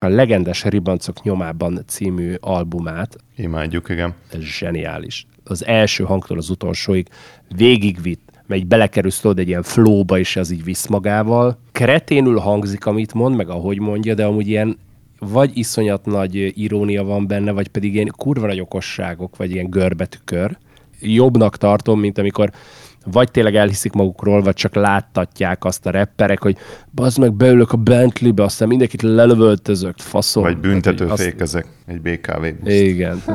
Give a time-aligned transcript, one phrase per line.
[0.00, 3.16] a legendás Ribancok nyomában című albumát.
[3.36, 4.14] Imádjuk, igen.
[4.32, 5.26] Ez zseniális.
[5.44, 7.08] Az első hangtól az utolsóig
[7.56, 11.58] végigvitt, megy belekerülsz tudod egy ilyen flowba, és az így visz magával.
[11.72, 14.78] Kreténül hangzik, amit mond, meg ahogy mondja, de amúgy ilyen
[15.18, 20.58] vagy iszonyat nagy irónia van benne, vagy pedig ilyen kurva nagy okosságok, vagy ilyen görbetükör.
[21.00, 22.50] Jobbnak tartom, mint amikor
[23.12, 26.56] vagy tényleg elhiszik magukról, vagy csak láttatják azt a repperek, hogy
[26.94, 30.42] bazd meg, beülök a Bentley-be, aztán mindenkit lelövöltözök, faszom.
[30.42, 31.22] Vagy büntető azt...
[31.22, 32.76] fékezek egy BKV buszt.
[32.76, 33.22] Igen.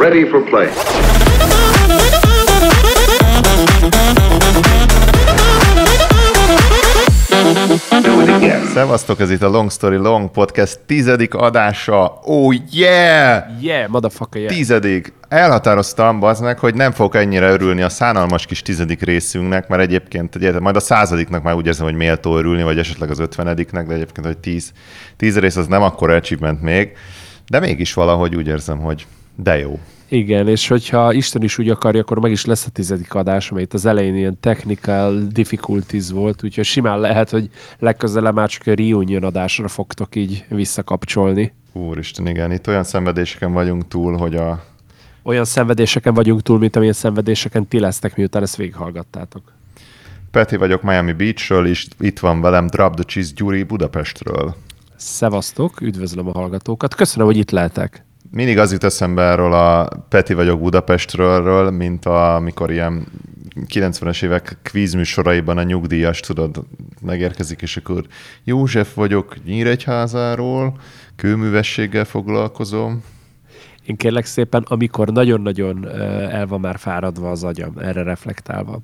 [0.00, 0.68] Ready for play.
[8.74, 12.18] Szevasztok, ez itt a Long Story Long Podcast tizedik adása.
[12.22, 13.44] Oh yeah!
[13.60, 14.54] Yeah, motherfucker, yeah.
[14.54, 15.12] Tizedik.
[15.28, 20.34] Elhatároztam, bazd meg, hogy nem fogok ennyire örülni a szánalmas kis tizedik részünknek, mert egyébként
[20.34, 23.94] ugye, majd a századiknak már úgy érzem, hogy méltó örülni, vagy esetleg az ötvenediknek, de
[23.94, 24.72] egyébként, hogy tíz,
[25.16, 26.92] tíz rész az nem akkor achievement még,
[27.48, 29.78] de mégis valahogy úgy érzem, hogy de jó.
[30.12, 33.62] Igen, és hogyha Isten is úgy akarja, akkor meg is lesz a tizedik adás, amely
[33.62, 38.74] itt az elején ilyen technical difficulties volt, úgyhogy simán lehet, hogy legközelebb már csak a
[38.74, 41.52] reunion adásra fogtok így visszakapcsolni.
[41.72, 44.64] Úristen, igen, itt olyan szenvedéseken vagyunk túl, hogy a...
[45.22, 49.52] Olyan szenvedéseken vagyunk túl, mint amilyen szenvedéseken ti lesztek, miután ezt végighallgattátok.
[50.30, 54.54] Peti vagyok Miami Beachről, és itt van velem Drop the Cheese Gyuri Budapestről.
[54.96, 56.94] Szevasztok, üdvözlöm a hallgatókat.
[56.94, 62.34] Köszönöm, hogy itt lehetek mindig az jut eszembe erről a Peti vagyok Budapestről, mint a,
[62.34, 63.06] amikor ilyen
[63.68, 66.64] 90-es évek kvízműsoraiban a nyugdíjas, tudod,
[67.00, 68.06] megérkezik, és akkor
[68.44, 70.80] József vagyok Nyíregyházáról,
[71.16, 73.02] kőművességgel foglalkozom,
[73.86, 75.88] én kérlek szépen, amikor nagyon-nagyon
[76.30, 78.80] el van már fáradva az agyam, erre reflektálva.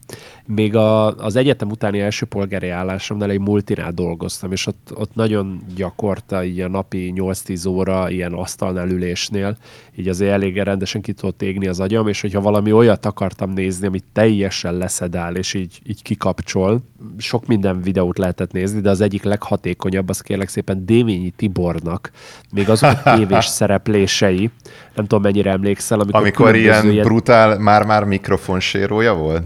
[0.46, 5.60] Még a, az egyetem utáni első polgári állásomnál egy multinál dolgoztam, és ott, ott nagyon
[5.76, 9.56] gyakorta így a napi 8-10 óra ilyen asztalnál ülésnél,
[9.96, 13.86] így azért elég rendesen ki tudott égni az agyam, és hogyha valami olyat akartam nézni,
[13.86, 16.80] amit teljesen leszedál, és így, így kikapcsol,
[17.18, 22.10] sok minden videót lehetett nézni, de az egyik leghatékonyabb, az kérlek szépen Dévényi Tibornak,
[22.52, 24.50] még azok a tévés szereplései,
[24.98, 26.00] nem tudom mennyire emlékszel.
[26.00, 29.42] Amikor, amikor ilyen, ilyen brutál, már-már mikrofonsérója volt?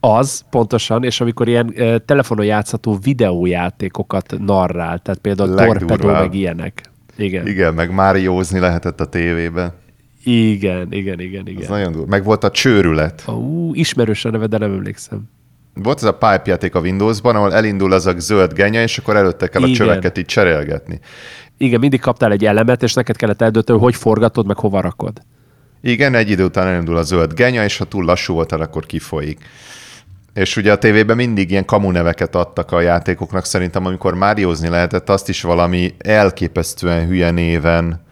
[0.00, 6.82] Az, pontosan, és amikor ilyen uh, telefonon játszható videójátékokat narrál, tehát például Torpedo, meg ilyenek.
[7.16, 7.46] Igen.
[7.46, 9.72] Igen, meg Máriózni lehetett a tévében.
[10.24, 11.62] Igen, igen, igen, igen.
[11.62, 12.06] Ez nagyon durva.
[12.08, 13.22] Meg volt a csőrület.
[13.26, 15.22] Ú, ismerős a neve, de nem emlékszem.
[15.82, 19.16] Volt ez a pipe játék a Windowsban, ahol elindul az a zöld genya, és akkor
[19.16, 19.72] előtte kell Igen.
[19.72, 21.00] a csöveket így cserélgetni.
[21.56, 25.22] Igen, mindig kaptál egy elemet, és neked kellett eldönteni, hogy forgatod, meg hova rakod.
[25.80, 29.38] Igen, egy idő után elindul a zöld genya, és ha túl lassú voltál, akkor kifolyik.
[30.34, 35.08] És ugye a tévében mindig ilyen kamu neveket adtak a játékoknak, szerintem amikor Máriózni lehetett,
[35.08, 38.06] azt is valami elképesztően hülye néven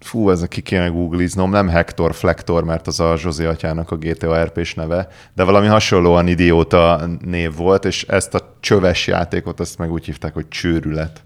[0.00, 4.44] fú, ez ki kéne googliznom, nem Hector Flektor, mert az a Zsozé atyának a GTA
[4.44, 9.92] RP-s neve, de valami hasonlóan idióta név volt, és ezt a csöves játékot, ezt meg
[9.92, 11.22] úgy hívták, hogy csőrület.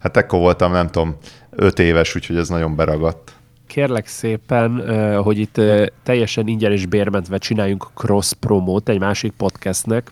[0.00, 1.16] Hát ekkor voltam, nem tudom,
[1.50, 3.32] öt éves, úgyhogy ez nagyon beragadt.
[3.66, 4.82] Kérlek szépen,
[5.22, 5.60] hogy itt
[6.02, 10.10] teljesen ingyen és bérmentve csináljunk cross promót egy másik podcastnek,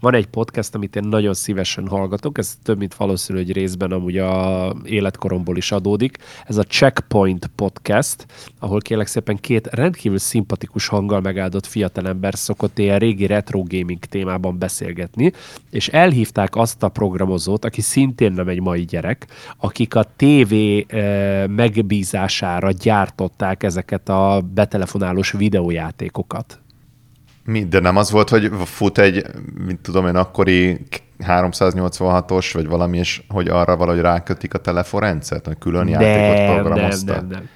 [0.00, 4.18] van egy podcast, amit én nagyon szívesen hallgatok, ez több, mint valószínű, hogy részben amúgy
[4.18, 6.16] a életkoromból is adódik.
[6.46, 8.26] Ez a Checkpoint podcast,
[8.58, 14.58] ahol kérlek szépen két rendkívül szimpatikus hanggal megáldott fiatalember szokott ilyen régi retro gaming témában
[14.58, 15.32] beszélgetni,
[15.70, 19.26] és elhívták azt a programozót, aki szintén nem egy mai gyerek,
[19.56, 20.54] akik a TV
[20.86, 26.60] eh, megbízására gyártották ezeket a betelefonálós videójátékokat.
[27.46, 29.24] Mi, de nem az volt, hogy fut egy,
[29.66, 30.86] mint tudom én, akkori
[31.26, 37.16] 386-os, vagy valami, és hogy arra valahogy rákötik a telefonrendszert, hogy külön nem, játékot programoztak?
[37.16, 37.48] Nem, nem, nem.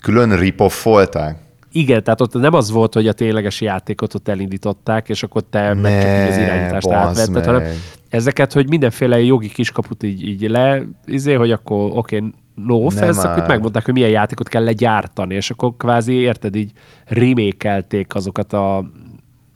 [0.00, 1.38] Külön ripoffolták?
[1.72, 5.72] Igen, tehát ott nem az volt, hogy a tényleges játékot ott elindították, és akkor te
[5.74, 7.62] ne, meg csak az irányítást átvetted, hanem
[8.08, 13.28] ezeket, hogy mindenféle jogi kiskaput így, így le, izé, hogy akkor oké, okay, no offense,
[13.28, 16.70] akkor megmondták, hogy milyen játékot kell legyártani, és akkor kvázi, érted, így
[17.04, 18.90] remékelték azokat a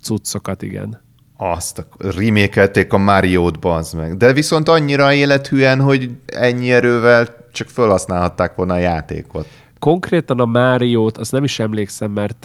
[0.03, 1.01] cuccokat, igen.
[1.37, 4.17] Azt, remékelték a Mario-t, bazd meg.
[4.17, 9.47] De viszont annyira élethűen, hogy ennyi erővel csak felhasználhatták volna a játékot.
[9.79, 12.39] Konkrétan a Máriót, azt nem is emlékszem, mert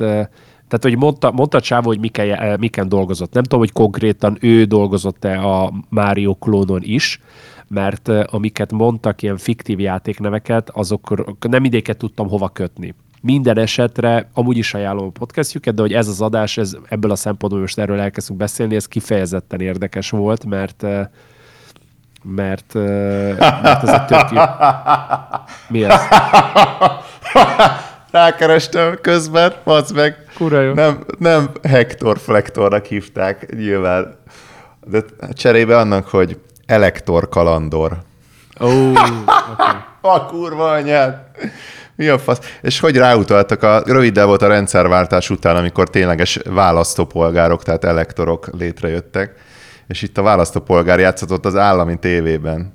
[0.67, 3.33] tehát, hogy mondta, mondta Csávó, hogy miken, miken dolgozott.
[3.33, 7.21] Nem tudom, hogy konkrétan ő dolgozott-e a Mario klónon is,
[7.67, 12.93] mert amiket mondtak, ilyen fiktív játékneveket, azok nem idéket tudtam hova kötni.
[13.25, 17.15] Minden esetre amúgy is ajánlom a podcastjüket, de hogy ez az adás, ez, ebből a
[17.15, 21.07] szempontból most erről elkezdünk beszélni, ez kifejezetten érdekes volt, mert eh,
[22.23, 24.41] mert, eh, mert ez egy tök jó...
[25.67, 26.01] Mi ez?
[28.11, 30.25] Rákerestem közben, fasz meg.
[30.35, 30.73] Kura jó.
[30.73, 34.15] Nem, nem Hector Flektornak hívták, nyilván.
[34.85, 34.99] De
[35.33, 37.97] cserébe annak, hogy Elektor Kalandor.
[38.59, 39.75] Ó, okay.
[40.01, 41.15] A kurva anyád!
[41.95, 42.39] Mi a fasz?
[42.61, 49.35] És hogy ráutaltak, a, röviddel volt a rendszerváltás után, amikor tényleges választópolgárok, tehát elektorok létrejöttek,
[49.87, 52.73] és itt a választópolgár játszott az állami tévében.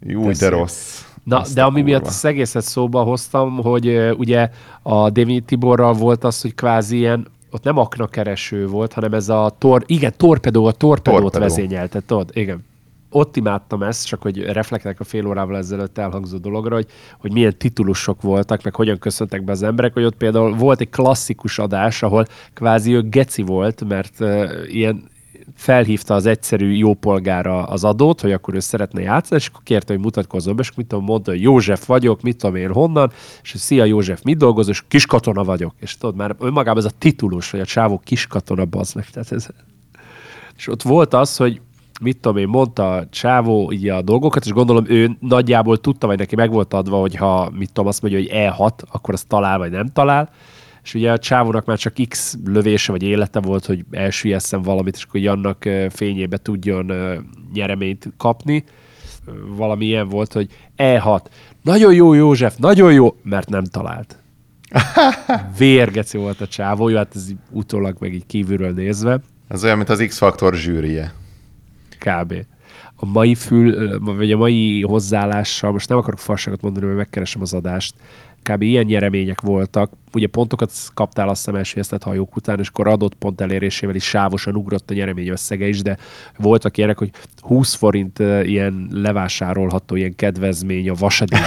[0.00, 1.02] Jó, de rossz.
[1.24, 2.14] Na, Azt de ami miatt kurva.
[2.16, 4.50] az egészet szóba hoztam, hogy ugye
[4.82, 9.54] a David Tiborral volt az, hogy kvázi ilyen, ott nem aknakereső volt, hanem ez a
[9.58, 11.44] tor, igen, torpedó, a torpedót Torpedó.
[11.44, 12.30] vezényelte, tudod?
[12.32, 12.66] Igen.
[13.10, 16.86] Ott imádtam ezt, csak hogy reflektálok a fél órával ezelőtt elhangzó dologra, hogy,
[17.18, 20.90] hogy milyen titulusok voltak, meg hogyan köszöntek be az emberek, hogy ott például volt egy
[20.90, 25.08] klasszikus adás, ahol kvázi ő geci volt, mert uh, ilyen
[25.54, 30.02] felhívta az egyszerű jópolgára az adót, hogy akkor ő szeretne játszani, és akkor kérte, hogy
[30.02, 33.12] mutatkozzon be, és mit tudom, mondta, hogy József vagyok, mit tudom én honnan,
[33.42, 35.74] és hogy szia József, mit dolgozol, és kiskatona vagyok.
[35.80, 39.10] És tudod, már önmagában ez a titulus, hogy a csávó kiskatona meg.
[39.10, 39.46] Tehát ez...
[40.56, 41.60] És ott volt az, hogy
[42.00, 46.18] mit tudom én, mondta a csávó így a dolgokat, és gondolom ő nagyjából tudta, vagy
[46.18, 49.58] neki meg volt adva, hogy ha mit tudom, azt mondja, hogy E6, akkor azt talál,
[49.58, 50.30] vagy nem talál.
[50.82, 55.02] És ugye a csávónak már csak X lövése vagy élete volt, hogy elsüllyeszem valamit, és
[55.02, 56.92] akkor így annak fényébe tudjon
[57.54, 58.64] nyereményt kapni.
[59.56, 61.20] Valami ilyen volt, hogy E6.
[61.62, 64.18] Nagyon jó József, nagyon jó, mert nem talált.
[65.58, 69.20] Vérgeci volt a csávó, jó, hát ez utólag meg így kívülről nézve.
[69.48, 71.12] Ez olyan, mint az X-faktor zsűrije.
[71.98, 72.34] Kb.
[72.94, 77.54] A mai fül, vagy a mai hozzáállással, most nem akarok fasságot mondani, mert megkeresem az
[77.54, 77.94] adást,
[78.42, 78.62] kb.
[78.62, 79.90] ilyen nyeremények voltak.
[80.12, 84.56] Ugye pontokat kaptál azt hiszem elsőjeztett hajók után, és akkor adott pont elérésével is sávosan
[84.56, 85.96] ugrott a nyeremény összege is, de
[86.36, 87.10] voltak ilyenek, hogy
[87.40, 91.40] 20 forint ilyen levásárolható ilyen kedvezmény a vasadény.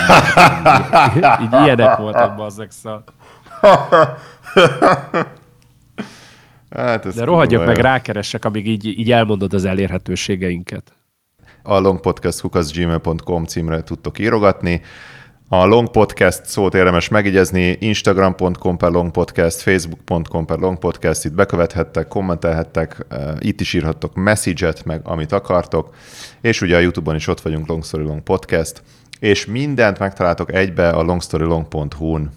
[1.15, 3.03] így, így ilyenek voltak bazzek, szóval.
[6.75, 7.81] Hát ez De rohadjak meg, jó.
[7.81, 10.93] rákeressek, amíg így, így elmondod az elérhetőségeinket.
[11.63, 14.81] A longpodcast.gmail.com címre tudtok írogatni.
[15.53, 23.05] A Long Podcast szót érdemes megjegyezni, instagram.com per longpodcast, facebook.com per longpodcast, itt bekövethettek, kommentelhettek,
[23.09, 25.95] eh, itt is írhattok message-et, meg amit akartok,
[26.41, 28.83] és ugye a Youtube-on is ott vagyunk Long Story Long Podcast,
[29.19, 32.31] és mindent megtaláltok egybe a longstorylong.hu-n.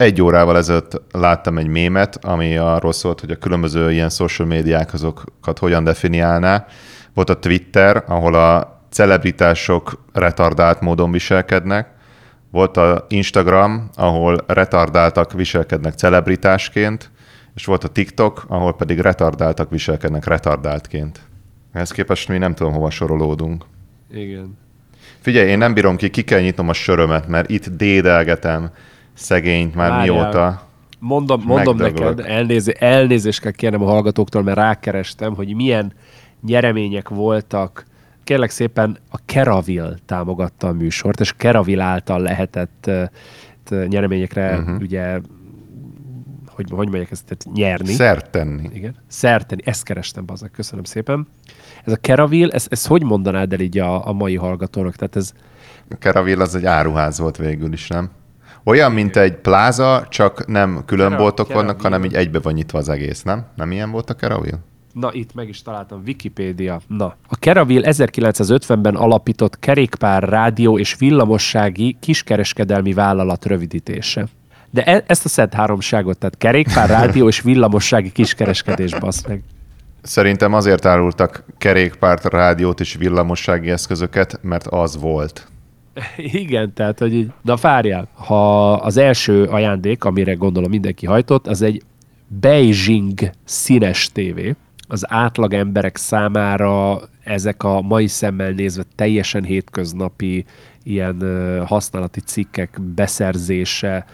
[0.00, 4.92] Egy órával ezelőtt láttam egy mémet, ami arról szólt, hogy a különböző ilyen social médiák
[4.92, 6.66] azokat hogyan definiálná.
[7.14, 11.88] Volt a Twitter, ahol a celebritások retardált módon viselkednek,
[12.50, 17.10] volt a Instagram, ahol retardáltak viselkednek celebritásként,
[17.54, 21.20] és volt a TikTok, ahol pedig retardáltak viselkednek retardáltként.
[21.72, 23.64] Ehhez képest mi nem tudom, hova sorolódunk.
[24.12, 24.58] Igen.
[25.20, 28.70] Figyelj, én nem bírom ki, ki kell nyitnom a sörömet, mert itt dédelgetem
[29.20, 30.14] szegényt már Várjál.
[30.14, 30.68] mióta.
[30.98, 32.16] Mondom, mondom Megdöglök.
[32.16, 35.92] neked, elnézé, elnézést kell kérnem a hallgatóktól, mert rákerestem, hogy milyen
[36.46, 37.84] nyeremények voltak.
[38.24, 42.90] Kérlek szépen a Keravil támogatta a műsort, és Keravil által lehetett
[43.88, 44.80] nyereményekre uh-huh.
[44.80, 45.20] ugye,
[46.46, 47.92] hogy, hogy mondják ezt, tehát nyerni.
[47.92, 48.68] Szert tenni.
[48.72, 48.94] Igen.
[49.06, 51.26] Szerteni, ezt kerestem, baznak, köszönöm szépen.
[51.84, 54.96] Ez a Keravil, ez, ez hogy mondanád el így a, a mai hallgatónak?
[54.96, 55.32] Tehát ez,
[55.90, 58.10] A Keravil az egy áruház volt végül is, nem?
[58.64, 62.88] Olyan, mint egy pláza, csak nem külön boltok vannak, hanem így egybe van nyitva az
[62.88, 63.46] egész, nem?
[63.56, 64.58] Nem ilyen volt a Keravil?
[64.92, 66.80] Na, itt meg is találtam, Wikipédia.
[66.86, 67.16] Na.
[67.28, 74.26] A Keravil 1950-ben alapított kerékpár, rádió és villamossági kiskereskedelmi vállalat rövidítése.
[74.70, 79.42] De e- ezt a szent háromságot, tehát kerékpár, rádió és villamossági kiskereskedés, basz meg.
[80.02, 85.48] Szerintem azért árultak kerékpárt, rádiót és villamossági eszközöket, mert az volt.
[86.42, 91.62] Igen, tehát, hogy így, na várjál, ha az első ajándék, amire gondolom mindenki hajtott, az
[91.62, 91.82] egy
[92.40, 94.54] Beijing színes tévé,
[94.88, 100.44] az átlag emberek számára ezek a mai szemmel nézve teljesen hétköznapi
[100.82, 101.22] ilyen
[101.66, 104.06] használati cikkek beszerzése,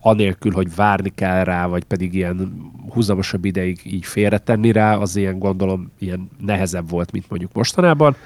[0.00, 5.38] anélkül, hogy várni kell rá, vagy pedig ilyen húzamosabb ideig így félretenni rá, az ilyen
[5.38, 8.16] gondolom ilyen nehezebb volt, mint mondjuk mostanában.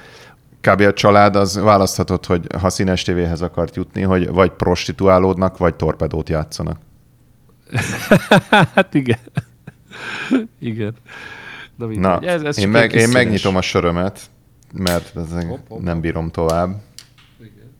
[0.64, 0.80] Kb.
[0.80, 6.28] a család az választhatott, hogy ha színes tévéhez akart jutni, hogy vagy prostituálódnak, vagy torpedót
[6.28, 6.78] játszanak.
[8.74, 9.18] Hát igen.
[10.60, 10.94] igen.
[11.76, 11.86] Na.
[11.86, 14.20] Na, ez, ez én, meg, én megnyitom a sörömet,
[14.72, 15.12] mert
[15.48, 15.82] Hopp, hopp.
[15.82, 16.74] nem bírom tovább.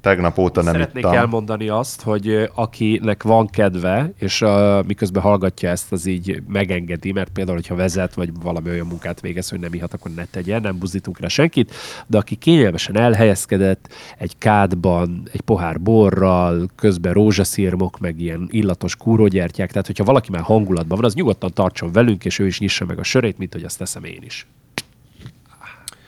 [0.05, 1.17] Tegnap óta nem Szeretnék ittam.
[1.17, 7.31] elmondani azt, hogy akinek van kedve, és uh, miközben hallgatja ezt, az így megengedi, mert
[7.31, 10.79] például, hogyha vezet, vagy valami olyan munkát végez, hogy nem ihat, akkor ne tegye, nem
[10.79, 11.75] buzdítunk rá senkit,
[12.07, 19.71] de aki kényelmesen elhelyezkedett egy kádban, egy pohár borral, közben rózsaszírmok, meg ilyen illatos kúrógyertyák,
[19.71, 22.99] tehát hogyha valaki már hangulatban van, az nyugodtan tartson velünk, és ő is nyissa meg
[22.99, 24.47] a sörét, mint hogy azt teszem én is.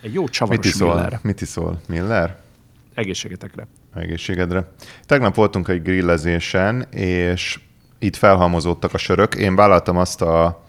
[0.02, 0.94] Egy jó Mit csavaros iszol?
[0.94, 1.18] Miller.
[1.22, 1.80] Mit iszol?
[1.88, 2.44] Miller?
[2.94, 3.66] Egészségetekre.
[3.96, 4.68] Egészségedre.
[5.06, 7.60] Tegnap voltunk egy grillezésen, és
[7.98, 9.34] itt felhalmozódtak a sörök.
[9.34, 10.64] Én vállaltam azt a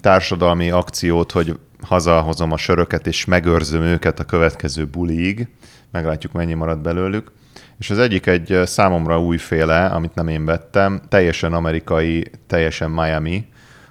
[0.00, 5.48] társadalmi akciót, hogy hazahozom a söröket, és megőrzöm őket a következő buliig.
[5.90, 7.32] Meglátjuk, mennyi marad belőlük.
[7.78, 13.46] És az egyik egy számomra újféle, amit nem én vettem, teljesen amerikai, teljesen Miami.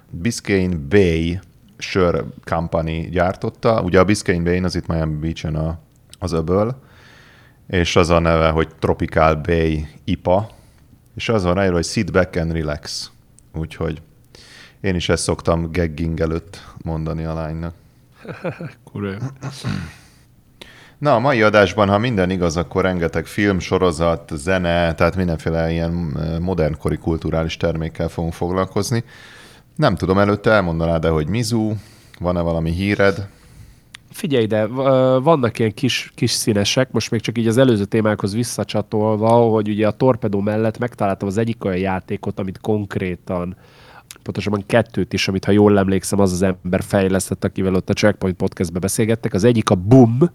[0.09, 1.39] Biscayne Bay
[1.77, 3.81] sör company gyártotta.
[3.81, 5.79] Ugye a Biscayne Bay az itt Miami Beach-en a,
[6.19, 6.83] az öböl,
[7.67, 10.49] és az a neve, hogy Tropical Bay IPA,
[11.15, 13.11] és az van ráírva, hogy sit back and relax.
[13.53, 14.01] Úgyhogy
[14.81, 17.73] én is ezt szoktam gagging előtt mondani a lánynak.
[18.91, 19.31] Kurva.
[20.97, 26.17] Na, a mai adásban, ha minden igaz, akkor rengeteg film, sorozat, zene, tehát mindenféle ilyen
[26.17, 29.03] eh, modernkori kulturális termékkel fogunk foglalkozni.
[29.75, 31.73] Nem tudom, előtte elmondanád de hogy Mizu,
[32.19, 33.27] van-e valami híred?
[34.15, 38.33] Figyelj ide, v- vannak ilyen kis, kis színesek, most még csak így az előző témákhoz
[38.33, 43.55] visszacsatolva, hogy ugye a Torpedo mellett megtaláltam az egyik olyan játékot, amit konkrétan,
[44.23, 48.35] pontosabban kettőt is, amit ha jól emlékszem, az az ember fejlesztett, akivel ott a Checkpoint
[48.35, 49.33] podcastbe beszélgettek.
[49.33, 50.29] Az egyik a Boom,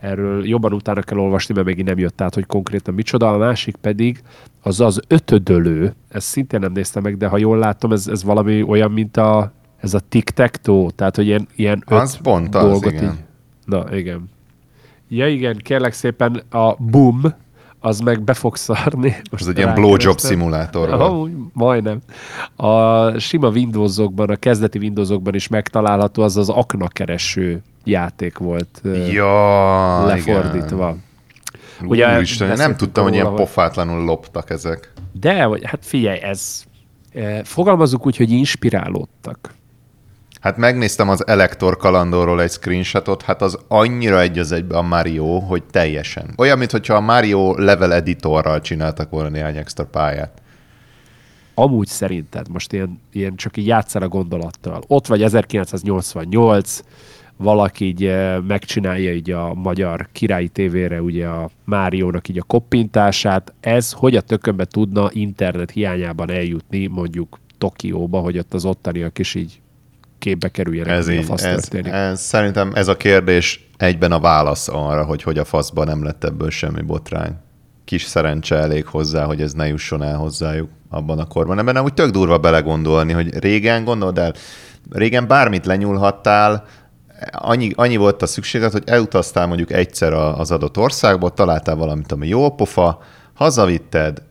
[0.00, 3.76] erről jobban utána kell olvasni, mert még nem jött át, hogy konkrétan micsoda, a másik
[3.76, 4.22] pedig
[4.62, 8.62] az az ötödölő, ezt szintén nem néztem meg, de ha jól látom, ez, ez valami
[8.62, 13.18] olyan, mint a, ez a tic-tac-toe, tehát hogy ilyen, ilyen öt Az pont az, igen.
[13.64, 14.30] Na, igen.
[15.08, 17.34] Ja, igen, kérlek szépen a Boom,
[17.80, 19.16] az meg be fog szarni.
[19.30, 20.90] Most Ez egy ilyen blowjob szimulátor.
[20.90, 21.98] Amúgy, majdnem.
[22.56, 30.88] A sima Windowsokban, a kezdeti Windowsokban is megtalálható, az az aknakereső játék volt Ja, lefordítva.
[30.88, 31.90] Igen.
[31.90, 34.92] Ugye Úristen, nem tudtam, hogy ilyen pofátlanul loptak ezek.
[35.20, 36.64] De, hát figyelj, ez
[37.42, 39.54] fogalmazunk úgy, hogy inspirálódtak.
[40.40, 45.38] Hát megnéztem az Elektor kalandorról egy screenshotot, hát az annyira egy az egybe a Mario,
[45.38, 46.34] hogy teljesen.
[46.36, 50.42] Olyan, mintha a Mario level editorral csináltak volna néhány extra pályát.
[51.54, 54.82] Amúgy szerinted, most ilyen, ilyen csak így játszál a gondolattal.
[54.86, 56.80] Ott vagy 1988,
[57.36, 63.52] valaki így eh, megcsinálja így a magyar királyi tévére ugye a Máriónak így a koppintását.
[63.60, 69.34] Ez hogy a tökönbe tudna internet hiányában eljutni mondjuk Tokióba, hogy ott az ottaniak is
[69.34, 69.60] így
[70.18, 71.92] képbe kerüljenek, Ez, mi a így, fasz ez, történik.
[71.92, 76.24] ez, szerintem ez a kérdés egyben a válasz arra, hogy hogy a faszban nem lett
[76.24, 77.32] ebből semmi botrány.
[77.84, 81.58] Kis szerencse elég hozzá, hogy ez ne jusson el hozzájuk abban a korban.
[81.58, 84.34] Ebben úgy tök durva belegondolni, hogy régen gondold el,
[84.90, 86.64] régen bármit lenyúlhattál,
[87.30, 92.28] annyi, annyi volt a szükséglet, hogy elutaztál mondjuk egyszer az adott országba, találtál valamit, ami
[92.28, 93.02] jó pofa,
[93.34, 94.22] hazavitted,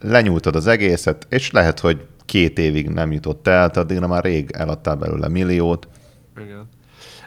[0.00, 4.50] lenyúltad az egészet, és lehet, hogy két évig nem jutott el, tehát addigra már rég
[4.52, 5.88] eladtál belőle milliót.
[6.44, 6.68] Igen.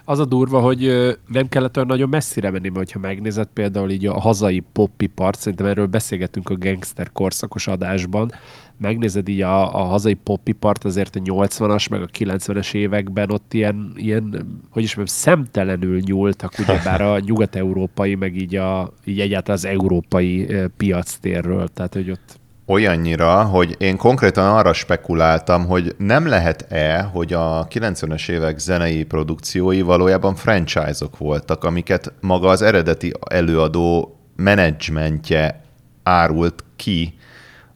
[0.05, 0.79] Az a durva, hogy
[1.27, 5.67] nem kellett olyan nagyon messzire menni, mert ha megnézed például így a hazai poppipart, szerintem
[5.67, 8.31] erről beszélgettünk a gangster korszakos adásban,
[8.77, 13.93] megnézed így a, a hazai poppipart azért a 80-as, meg a 90-es években ott ilyen,
[13.95, 14.23] ilyen
[14.69, 20.47] hogy is mondjam, szemtelenül nyúltak, ugyebár a nyugat-európai, meg így, a, így egyáltalán az európai
[20.77, 27.67] piactérről, tehát hogy ott Olyannyira, hogy én konkrétan arra spekuláltam, hogy nem lehet-e, hogy a
[27.67, 35.61] 90-es évek zenei produkciói valójában franchise-ok voltak, amiket maga az eredeti előadó menedzsmentje
[36.03, 37.13] árult ki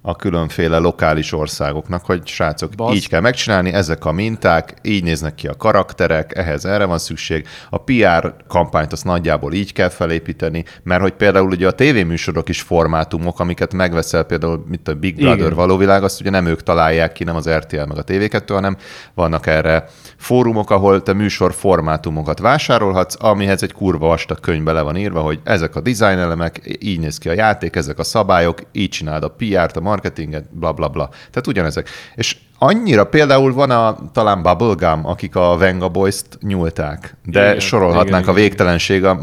[0.02, 2.96] a különféle lokális országoknak, hogy srácok, Basz.
[2.96, 7.48] így kell megcsinálni, ezek a minták, így néznek ki a karakterek, ehhez erre van szükség.
[7.70, 12.62] A PR kampányt azt nagyjából így kell felépíteni, mert hogy például ugye a tévéműsorok is
[12.62, 15.54] formátumok, amiket megveszel például, mint a Big Brother Igen.
[15.54, 18.78] való világ, azt ugye nem ők találják ki, nem az RTL meg a TV2, hanem
[19.14, 19.86] vannak erre
[20.18, 25.40] fórumok, ahol te műsor formátumokat vásárolhatsz, amihez egy kurva vastag könyvbe le van írva, hogy
[25.44, 29.36] ezek a design elemek, így néz ki a játék, ezek a szabályok, így csináld a
[29.38, 31.08] PR-t, a marketinget, bla bla bla.
[31.08, 31.90] Tehát ugyanezek.
[32.16, 38.24] És annyira például van a talán Bubblegum, akik a Venga Boys-t nyúlták, de Igen, sorolhatnánk
[38.24, 39.20] igen, a végtelenség, a,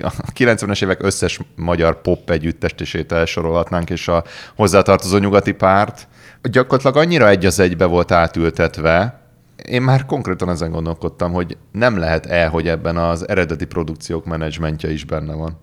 [0.00, 4.24] a 90-es évek összes magyar pop együttesését elsorolhatnánk, és a
[4.56, 6.08] hozzátartozó nyugati párt
[6.42, 9.20] gyakorlatilag annyira egy az egybe volt átültetve,
[9.66, 14.92] én már konkrétan ezen gondolkodtam, hogy nem lehet el, hogy ebben az eredeti produkciók menedzsmentje
[14.92, 15.58] is benne van.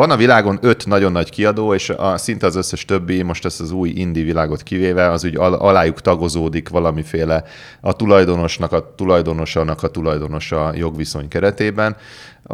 [0.00, 3.60] Van a világon öt nagyon nagy kiadó, és a, szinte az összes többi, most ezt
[3.60, 7.44] az új indie világot kivéve, az úgy al, alájuk tagozódik valamiféle
[7.80, 11.96] a tulajdonosnak, a tulajdonosának a tulajdonosa jogviszony keretében.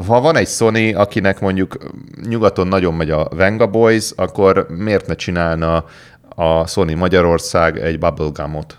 [0.06, 1.76] Ha van egy Sony, akinek mondjuk
[2.28, 5.84] nyugaton nagyon megy a Venga Boys, akkor miért ne csinálna
[6.28, 8.76] a Sony Magyarország egy bubblegumot?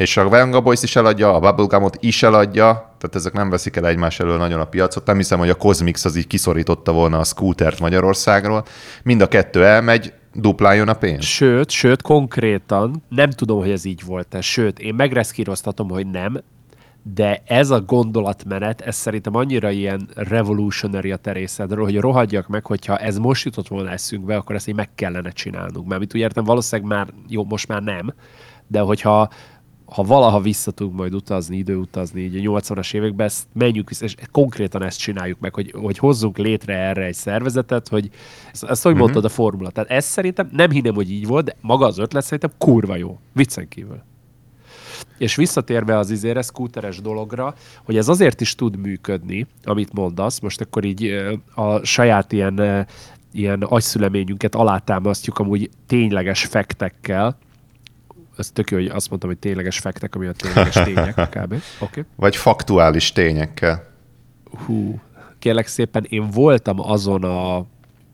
[0.00, 3.86] És a Venga Boys is eladja, a Bubblegumot is eladja, tehát ezek nem veszik el
[3.86, 5.06] egymás elől nagyon a piacot.
[5.06, 8.64] Nem hiszem, hogy a Cosmix az így kiszorította volna a scootert Magyarországról.
[9.02, 11.24] Mind a kettő elmegy, dupláljon a pénz.
[11.24, 14.40] Sőt, sőt, konkrétan nem tudom, hogy ez így volt-e.
[14.40, 16.42] Sőt, én megreszkíroztatom, hogy nem,
[17.14, 22.96] de ez a gondolatmenet, ez szerintem annyira ilyen revolutionary a terészedről, hogy rohadjak meg, hogyha
[22.96, 25.88] ez most jutott volna eszünkbe, akkor ezt így meg kellene csinálnunk.
[25.88, 28.14] Mert mit úgy értem, valószínűleg már, jó, most már nem,
[28.66, 29.28] de hogyha
[29.90, 34.14] ha valaha vissza tudunk majd utazni, időutazni így a 80-as években, ezt menjünk vissza, és
[34.32, 38.10] konkrétan ezt csináljuk meg, hogy, hogy hozzunk létre erre egy szervezetet, hogy
[38.52, 39.06] ezt, ezt hogy uh-huh.
[39.06, 39.70] mondtad a formula.
[39.70, 43.18] Tehát ez szerintem nem hinném, hogy így volt, de maga az ötlet szerintem kurva jó.
[43.32, 44.02] Viccen kívül.
[45.18, 47.54] És visszatérve az izére, scooteres dologra,
[47.84, 51.14] hogy ez azért is tud működni, amit mondasz, most akkor így
[51.54, 52.86] a saját ilyen,
[53.32, 57.36] ilyen agyszüleményünket alátámasztjuk amúgy tényleges fektekkel,
[58.40, 61.54] ez tök jó, hogy azt mondtam, hogy tényleges fektek, ami a tényleges tények kb.
[61.78, 62.04] Okay.
[62.16, 63.84] Vagy faktuális tényekkel.
[64.66, 65.00] Hú,
[65.38, 67.64] kérlek szépen, én voltam azon a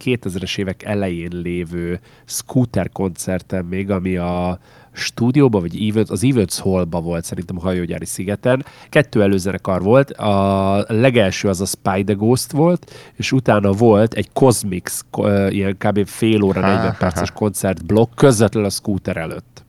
[0.05, 4.59] 2000-es évek elején lévő scooter koncerten még, ami a
[4.93, 8.65] stúdióban, vagy Events, az Events Hallba volt szerintem a hajógyári szigeten.
[8.89, 15.05] Kettő előzenekar volt, a legelső az a Spider Ghost volt, és utána volt egy Cosmix,
[15.49, 16.07] ilyen kb.
[16.07, 19.66] fél óra, 40 perces koncertblokk közvetlenül a scooter előtt.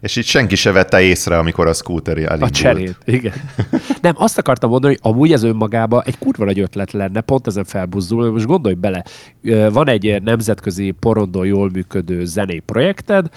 [0.00, 2.42] És itt senki se vette észre, amikor a scooter elindult.
[2.42, 3.32] A cserét, igen.
[4.02, 7.64] Nem, azt akartam mondani, hogy amúgy ez önmagában egy kurva nagy ötlet lenne, pont ezen
[7.64, 9.04] felbuzdul, most gondolj bele,
[9.70, 13.28] van egy nemzetközi porondon jól működő zenei projekted,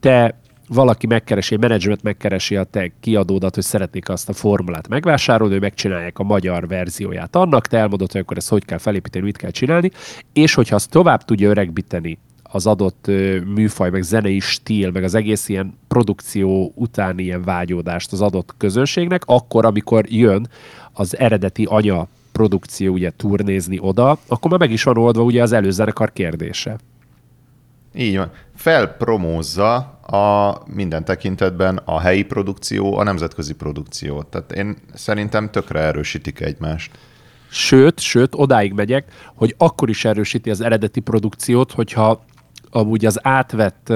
[0.00, 5.58] te valaki megkeresi, menedzsment megkeresi a te kiadódat, hogy szeretnék azt a formulát megvásárolni, ő
[5.58, 9.50] megcsinálják a magyar verzióját annak, te elmondod, hogy akkor ezt hogy kell felépíteni, mit kell
[9.50, 9.90] csinálni,
[10.32, 12.18] és hogyha azt tovább tudja öregbíteni
[12.54, 13.06] az adott
[13.54, 19.22] műfaj, meg zenei stíl, meg az egész ilyen produkció utáni ilyen vágyódást az adott közönségnek,
[19.26, 20.48] akkor, amikor jön
[20.92, 25.52] az eredeti anya produkció ugye turnézni oda, akkor már meg is van oldva ugye az
[25.52, 26.78] előzenekar kérdése.
[27.94, 28.30] Így van.
[28.54, 34.22] Felpromózza a minden tekintetben a helyi produkció, a nemzetközi produkció.
[34.22, 36.98] Tehát én szerintem tökre erősítik egymást.
[37.50, 42.24] Sőt, sőt, odáig megyek, hogy akkor is erősíti az eredeti produkciót, hogyha
[42.74, 43.92] amúgy az átvett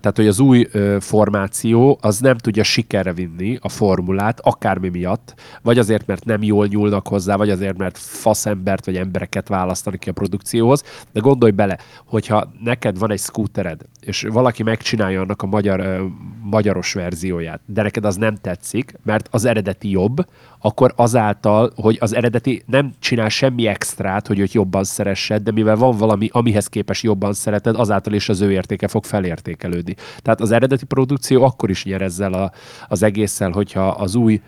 [0.00, 0.68] tehát hogy az új
[0.98, 6.66] formáció az nem tudja sikerre vinni a formulát, akármi miatt, vagy azért, mert nem jól
[6.66, 10.82] nyúlnak hozzá, vagy azért, mert faszembert vagy embereket választani ki a produkcióhoz.
[11.12, 16.06] De gondolj bele, hogyha neked van egy scootered, és valaki megcsinálja annak a magyar,
[16.42, 20.26] magyaros verzióját, de neked az nem tetszik, mert az eredeti jobb,
[20.60, 25.76] akkor azáltal, hogy az eredeti nem csinál semmi extrát, hogy őt jobban szeressed, de mivel
[25.76, 29.94] van valami, amihez képest jobban szereted, azáltal is az ő értéke fog felértékelődni.
[30.22, 32.52] Tehát az eredeti produkció akkor is nyer ezzel a,
[32.88, 34.40] az egésszel, hogyha az új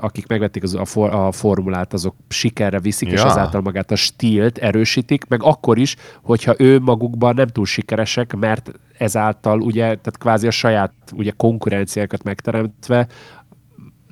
[0.00, 3.14] akik megvették az, a, for, a formulát, azok sikerre viszik, ja.
[3.14, 8.36] és azáltal magát a stílt erősítik, meg akkor is, hogyha ő magukban nem túl sikeresek,
[8.36, 13.06] mert ezáltal ugye, tehát kvázi a saját ugye konkurenciákat megteremtve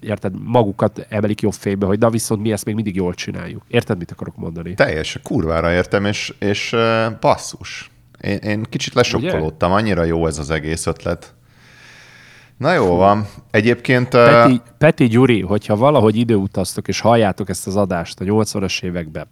[0.05, 3.63] érted, magukat emelik jobb fénybe, hogy na viszont mi ezt még mindig jól csináljuk.
[3.69, 4.75] Érted, mit akarok mondani?
[4.75, 6.77] Teljes, kurvára értem, és, és
[7.21, 7.91] basszus.
[8.21, 11.35] Én, én kicsit lesokkolódtam, annyira jó ez az egész ötlet.
[12.57, 13.27] Na jó van.
[13.51, 14.09] Egyébként...
[14.09, 14.61] Peti.
[14.79, 19.27] Peti Gyuri, hogyha valahogy időutaztok és halljátok ezt az adást a 80-as években,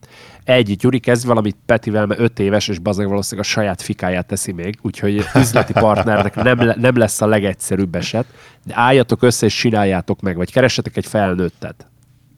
[0.45, 4.53] egy, Gyuri kezd valamit Petivel, mert öt éves, és bazeg valószínűleg a saját fikáját teszi
[4.53, 8.27] még, úgyhogy üzleti partnernek nem, nem lesz a legegyszerűbb eset,
[8.65, 11.87] de álljatok össze és csináljátok meg, vagy keressetek egy felnőttet.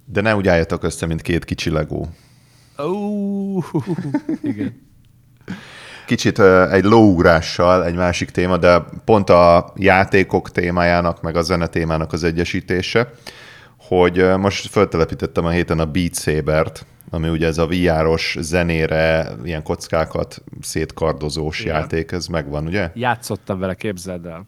[0.04, 2.08] De ne úgy álljatok össze, mint két kicsi legó.
[2.78, 3.64] Uh,
[4.42, 4.82] igen.
[6.06, 6.38] Kicsit
[6.70, 12.24] egy lóugrással egy másik téma, de pont a játékok témájának, meg a zene témának az
[12.24, 13.10] egyesítése,
[13.78, 19.62] hogy most föltelepítettem a héten a Beat Saber-t, ami ugye ez a VR-os zenére ilyen
[19.62, 21.74] kockákat szétkardozós Igen.
[21.74, 22.90] játék, ez megvan, ugye?
[22.94, 24.46] Játszottam vele, képzeld el.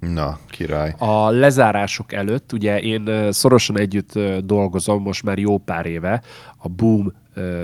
[0.00, 0.94] Na, király.
[0.98, 6.22] A lezárások előtt, ugye én szorosan együtt dolgozom most már jó pár éve
[6.56, 7.12] a Boom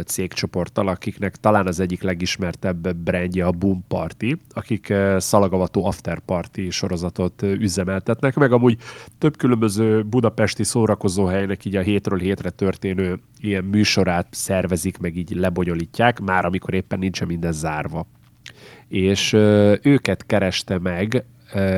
[0.04, 7.42] cégcsoporttal, akiknek talán az egyik legismertebb brandje a Boom Party, akik szalagavató after party sorozatot
[7.42, 8.76] üzemeltetnek, meg amúgy
[9.18, 16.20] több különböző budapesti szórakozóhelynek így a hétről hétre történő ilyen műsorát szervezik, meg így lebonyolítják,
[16.20, 18.06] már amikor éppen nincsen minden zárva.
[18.88, 19.32] És
[19.82, 21.24] őket kereste meg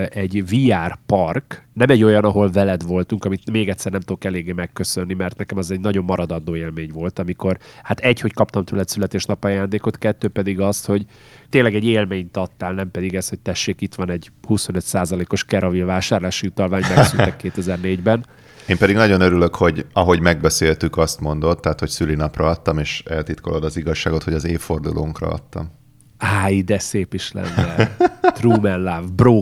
[0.09, 4.53] egy VR park, nem egy olyan, ahol veled voltunk, amit még egyszer nem tudok eléggé
[4.53, 8.89] megköszönni, mert nekem az egy nagyon maradandó élmény volt, amikor hát egy, hogy kaptam tőled
[8.89, 11.05] születésnap ajándékot, kettő pedig azt, hogy
[11.49, 16.47] tényleg egy élményt adtál, nem pedig ez, hogy tessék, itt van egy 25%-os Keravil vásárlási
[16.47, 18.27] utalvány, megszűntek 2004-ben.
[18.69, 23.65] Én pedig nagyon örülök, hogy ahogy megbeszéltük, azt mondott, tehát hogy szülinapra adtam, és eltitkolod
[23.65, 25.71] az igazságot, hogy az évfordulónkra adtam.
[26.19, 27.97] Áj, de szép is lenne.
[28.37, 29.41] Truman Love, Bro.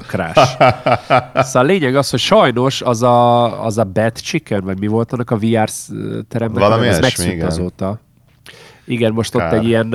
[1.34, 5.12] Szóval a lényeg az, hogy sajnos az a, az a Bad Chicken, vagy mi volt
[5.12, 5.70] annak a VR
[6.28, 7.46] teremnek, Valami ez megszűnt igen.
[7.46, 8.00] azóta.
[8.84, 9.46] Igen, most Kár.
[9.46, 9.94] ott egy ilyen,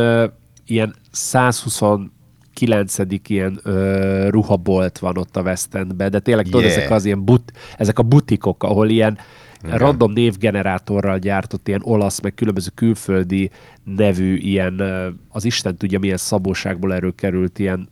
[0.66, 2.96] ilyen 129.
[3.28, 6.76] ilyen uh, ruhabolt van ott a West Endben, de tényleg tudod, yeah.
[6.76, 9.18] ezek az ilyen but, ezek a butikok, ahol ilyen
[9.64, 9.78] igen.
[9.78, 13.50] random névgenerátorral gyártott ilyen olasz, meg különböző külföldi
[13.84, 14.82] nevű ilyen,
[15.30, 17.90] az Isten tudja milyen szabóságból erről került ilyen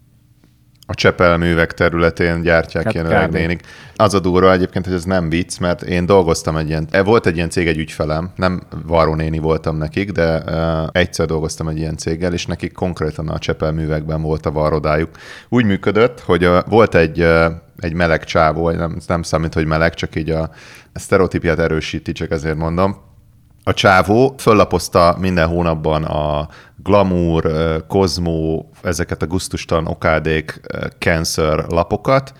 [0.88, 3.62] a Csepel művek területén gyártják hát ilyen öregnénik.
[3.96, 7.36] Az a durva egyébként, hogy ez nem vicc, mert én dolgoztam egy ilyen, volt egy
[7.36, 12.34] ilyen cég, egy ügyfelem, nem varrónéni voltam nekik, de uh, egyszer dolgoztam egy ilyen céggel,
[12.34, 15.10] és nekik konkrétan a Csepel művekben volt a varrodájuk.
[15.50, 17.46] Úgy működött, hogy uh, volt egy, uh,
[17.78, 20.50] egy meleg csávó, nem, nem számít, hogy meleg, csak így a
[20.94, 22.96] sztereotípiát erősíti, csak ezért mondom.
[23.64, 26.48] A csávó föllapozta minden hónapban a
[26.84, 27.52] Glamour,
[27.88, 30.62] Cosmo, ezeket a guztustalan okádék,
[31.00, 32.34] Cancer lapokat,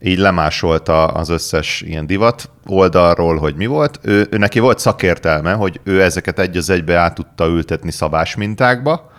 [0.00, 3.98] így lemásolta az összes ilyen divat oldalról, hogy mi volt.
[4.02, 8.34] Ő, ő neki volt szakértelme, hogy ő ezeket egy az egybe át tudta ültetni szabás
[8.34, 9.10] mintákba.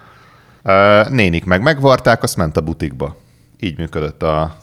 [1.10, 3.16] Nénik meg megvarták, azt ment a butikba.
[3.60, 4.58] Így működött a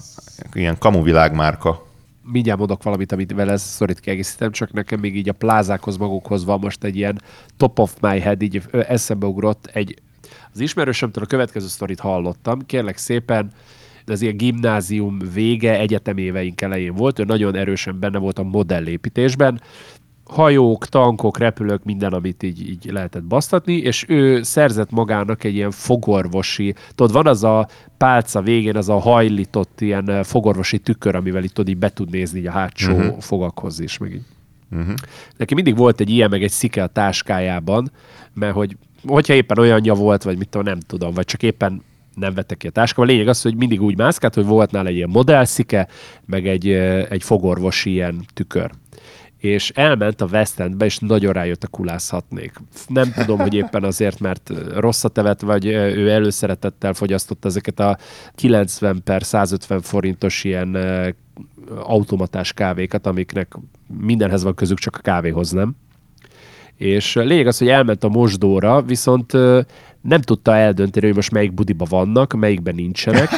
[0.53, 1.92] ilyen kamuvilág márka
[2.33, 6.59] mindjárt mondok valamit, amit vele szorít kiegészítem, csak nekem még így a plázákhoz magukhoz van
[6.61, 7.20] most egy ilyen
[7.57, 9.99] top of my head, így eszembe ugrott egy,
[10.53, 13.51] az ismerősömtől a következő sztorit hallottam, kérlek szépen,
[14.05, 19.61] de az ilyen gimnázium vége, egyeteméveink elején volt, ő nagyon erősen benne volt a modellépítésben,
[20.25, 25.71] hajók, tankok, repülők, minden, amit így, így lehetett basztatni, és ő szerzett magának egy ilyen
[25.71, 31.45] fogorvosi, tudod, van az a pálca végén, az a hajlított ilyen eh, fogorvosi tükör, amivel
[31.45, 33.21] itt tudod, így be tud nézni így a hátsó uh-huh.
[33.21, 34.23] fogakhoz is, meg így.
[34.71, 34.95] Uh-huh.
[35.37, 37.91] Neki mindig volt egy ilyen, meg egy szike a táskájában,
[38.35, 41.83] mert hogy hogyha éppen olyanja volt, vagy mit tudom, nem tudom, vagy csak éppen
[42.15, 43.03] nem vette ki a táskába.
[43.03, 45.89] A lényeg az, hogy mindig úgy mászkált, hogy volt nála egy ilyen modellszike,
[46.27, 48.71] meg egy, eh, egy fogorvosi ilyen tükör
[49.44, 52.52] és elment a West Endbe, és nagyon rájött a kulászhatnék.
[52.87, 57.98] Nem tudom, hogy éppen azért, mert rosszat evett, vagy ő előszeretettel fogyasztott ezeket a
[58.35, 60.76] 90 per 150 forintos ilyen
[61.76, 63.54] automatás kávékat, amiknek
[64.00, 65.76] mindenhez van közük, csak a kávéhoz nem.
[66.76, 69.33] És lényeg az, hogy elment a mosdóra, viszont
[70.00, 73.28] nem tudta eldönteni, hogy most melyik budiba vannak, melyikben nincsenek.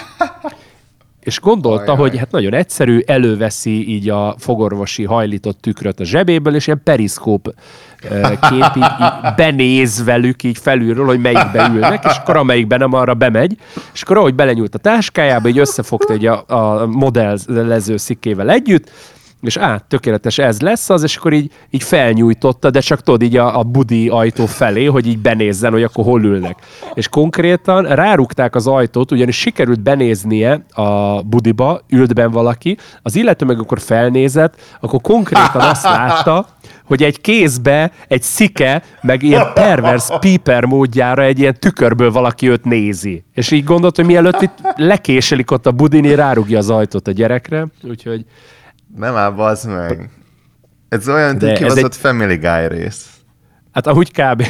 [1.27, 1.97] És gondolta, Ajaj.
[1.97, 7.55] hogy hát nagyon egyszerű, előveszi így a fogorvosi hajlított tükröt a zsebéből, és ilyen periszkóp
[8.49, 13.15] kép így, így benéz velük így felülről, hogy melyikbe ülnek, és akkor amelyikben nem arra
[13.15, 13.57] bemegy,
[13.93, 18.91] és akkor ahogy belenyúlt a táskájába, így összefogta egy a, a modellező szikkével együtt,
[19.43, 23.37] és á, tökéletes, ez lesz az, és akkor így, így felnyújtotta, de csak tudod így
[23.37, 26.59] a, a budi ajtó felé, hogy így benézzen, hogy akkor hol ülnek.
[26.95, 33.45] És konkrétan rárukták az ajtót, ugyanis sikerült benéznie a budiba, ült ben valaki, az illető
[33.45, 36.47] meg akkor felnézett, akkor konkrétan azt látta,
[36.85, 42.65] hogy egy kézbe, egy szike, meg ilyen pervers piper módjára egy ilyen tükörből valaki őt
[42.65, 43.25] nézi.
[43.35, 47.67] És így gondolt, hogy mielőtt itt lekéselik ott a budini, rárugja az ajtót a gyerekre,
[47.83, 48.25] úgyhogy
[48.95, 50.11] nem áll, bazd meg.
[50.89, 51.97] Ez olyan, mint kibaszott egy...
[51.97, 53.11] Family Guy rész.
[53.73, 54.47] Hát ahogy kb.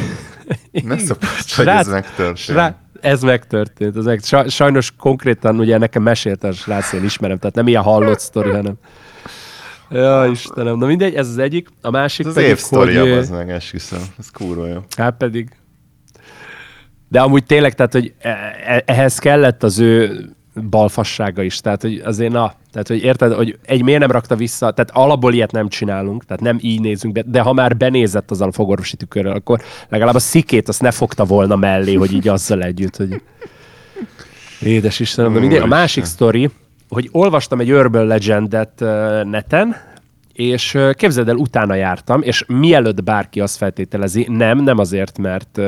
[0.70, 2.36] Ne szopás, hogy ez megtörtént.
[2.36, 2.76] Srá...
[3.00, 3.96] Ez megtörtént.
[3.96, 4.20] Ez meg...
[4.48, 8.74] Sajnos konkrétan ugye nekem mesélte a srác, én ismerem, tehát nem ilyen hallott sztori, hanem...
[9.90, 10.78] Ja, Istenem.
[10.78, 11.68] Na mindegy, ez az egyik.
[11.80, 12.96] A másik ez pedig, az év hogy...
[12.96, 14.00] az meg, esküszöm.
[14.18, 14.80] Ez kurva jó.
[14.96, 15.48] Hát pedig.
[17.08, 20.24] De amúgy tényleg, tehát, hogy e- e- ehhez kellett az ő
[20.70, 21.60] balfassága is.
[21.60, 25.34] Tehát, hogy azért na, tehát, hogy érted, hogy egy miért nem rakta vissza, tehát alapból
[25.34, 28.96] ilyet nem csinálunk, tehát nem így nézünk be, de ha már benézett az a fogorvosi
[28.96, 33.22] tükörrel, akkor legalább a szikét azt ne fogta volna mellé, hogy így azzal együtt, hogy
[34.60, 35.58] édes Istenem, de mindegy.
[35.58, 36.50] A másik sztori,
[36.88, 38.84] hogy olvastam egy Urban Legendet
[39.24, 39.76] neten,
[40.32, 45.60] és képzeld el, utána jártam, és mielőtt bárki azt feltételezi, nem, nem azért, mert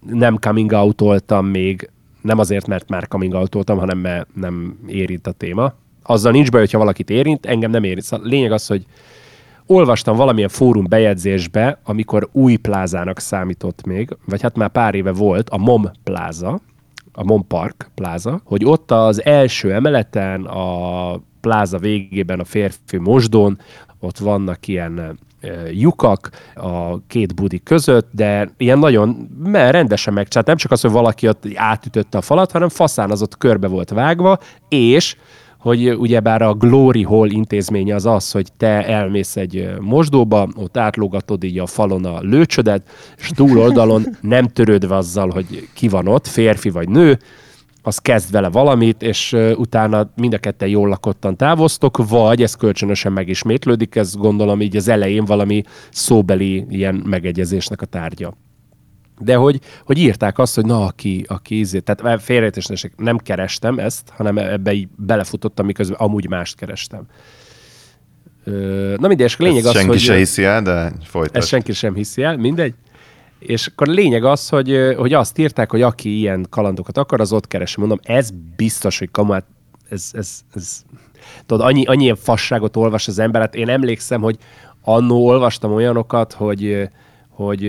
[0.00, 1.90] nem coming out még,
[2.26, 5.72] nem azért, mert már coming out hanem mert nem érint a téma.
[6.02, 8.02] Azzal nincs baj, hogyha valakit érint, engem nem érint.
[8.02, 8.86] Szóval lényeg az, hogy
[9.66, 15.48] olvastam valamilyen fórum bejegyzésbe, amikor új plázának számított még, vagy hát már pár éve volt,
[15.48, 16.60] a MOM pláza,
[17.12, 23.58] a MOM Park pláza, hogy ott az első emeleten, a pláza végében, a férfi mosdón,
[24.00, 25.18] ott vannak ilyen
[25.72, 30.46] lyukak a két budi között, de ilyen nagyon mert rendesen megcsinált.
[30.46, 33.90] Nem csak az, hogy valaki ott átütötte a falat, hanem faszán az ott körbe volt
[33.90, 35.16] vágva, és
[35.58, 41.44] hogy ugyebár a Glory Hall intézménye az az, hogy te elmész egy mosdóba, ott átlogatod
[41.44, 46.26] így a falon a lőcsödet, és túl oldalon nem törődve azzal, hogy ki van ott,
[46.26, 47.18] férfi vagy nő,
[47.86, 53.12] az kezd vele valamit, és utána mind a ketten jól lakottan távoztok, vagy ez kölcsönösen
[53.12, 58.36] megismétlődik, ez gondolom így az elején valami szóbeli ilyen megegyezésnek a tárgya.
[59.20, 64.12] De hogy, hogy írták azt, hogy na, aki, aki ízé, tehát félrejtésnek nem kerestem ezt,
[64.16, 67.06] hanem ebbe így belefutottam, miközben amúgy mást kerestem.
[68.96, 70.00] Na mindegy, és lényeg ezt az, senki hogy...
[70.00, 71.36] se hiszi el, de folytasd.
[71.36, 72.74] Ezt senki sem hiszi el, mindegy.
[73.46, 77.32] És akkor a lényeg az, hogy, hogy azt írták, hogy aki ilyen kalandokat akar, az
[77.32, 77.80] ott keresi.
[77.80, 79.44] Mondom, ez biztos, hogy kamát,
[79.88, 80.82] ez, ez, ez,
[81.46, 83.40] tudod, annyi, annyi ilyen fasságot olvas az ember.
[83.40, 84.38] Hát én emlékszem, hogy
[84.82, 86.88] annó olvastam olyanokat, hogy
[87.36, 87.60] hogy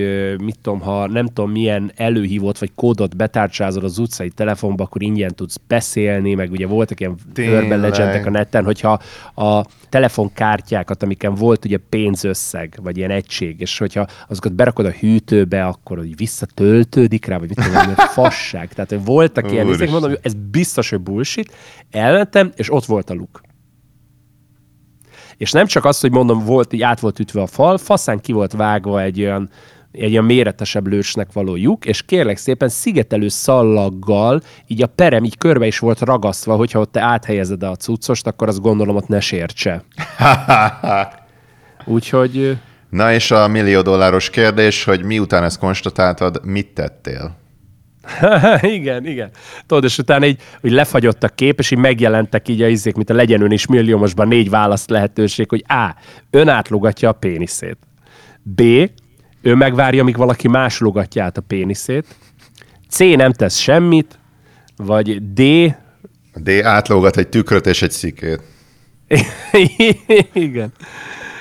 [0.41, 5.36] mit tudom, ha nem tudom milyen előhívót vagy kódot betárcsázol az utcai telefonba, akkor ingyen
[5.36, 8.99] tudsz beszélni, meg ugye voltak ilyen urban legendek a neten, hogyha
[9.36, 15.65] a telefonkártyákat, amiken volt ugye pénzösszeg, vagy ilyen egység, és hogyha azokat berakod a hűtőbe,
[15.65, 18.73] akkor hogy visszatöltődik rá, vagy mit tudom, fasság.
[18.73, 21.53] Tehát voltak ilyen, ezek mondom, ez biztos, hogy bullshit.
[21.91, 23.41] Elmentem, és ott volt a luk.
[25.38, 28.32] És nem csak az, hogy mondom, volt, így át volt ütve a fal, faszán ki
[28.32, 29.50] volt vágva egy olyan,
[29.91, 35.38] egy olyan méretesebb lősnek való lyuk, és kérlek szépen szigetelő szallaggal így a perem így
[35.38, 39.19] körbe is volt ragasztva, hogyha ott te áthelyezed a cuccost, akkor azt gondolom ott ne
[39.19, 39.84] sértse.
[41.86, 42.58] Úgyhogy...
[42.89, 47.36] Na és a millió dolláros kérdés, hogy miután ezt konstatáltad, mit tettél?
[48.62, 49.30] igen, igen.
[49.65, 53.10] Tudod, és utána így, hogy lefagyott a kép, és így megjelentek így a izék, mint
[53.10, 55.96] a legyen ön is milliómosban négy választ lehetőség, hogy A.
[56.30, 57.78] Ön átlogatja a péniszét.
[58.43, 58.62] B.
[59.41, 62.06] Ő megvárja, amíg valaki más logatja át a péniszét.
[62.89, 63.00] C.
[63.00, 64.20] Nem tesz semmit.
[64.76, 65.41] Vagy D.
[66.34, 66.50] D.
[66.50, 68.41] Átlógat egy tükröt és egy szikét.
[70.34, 70.72] igen.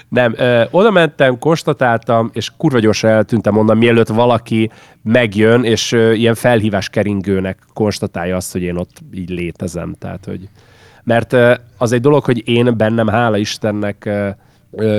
[0.09, 4.71] Nem, ö, oda mentem, konstatáltam, és kurva gyorsan eltűntem onnan, mielőtt valaki
[5.03, 9.95] megjön, és ö, ilyen felhívás keringőnek konstatálja azt, hogy én ott így létezem.
[9.99, 10.49] Tehát, hogy...
[11.05, 14.29] Mert ö, az egy dolog, hogy én bennem, hála Istennek, ö,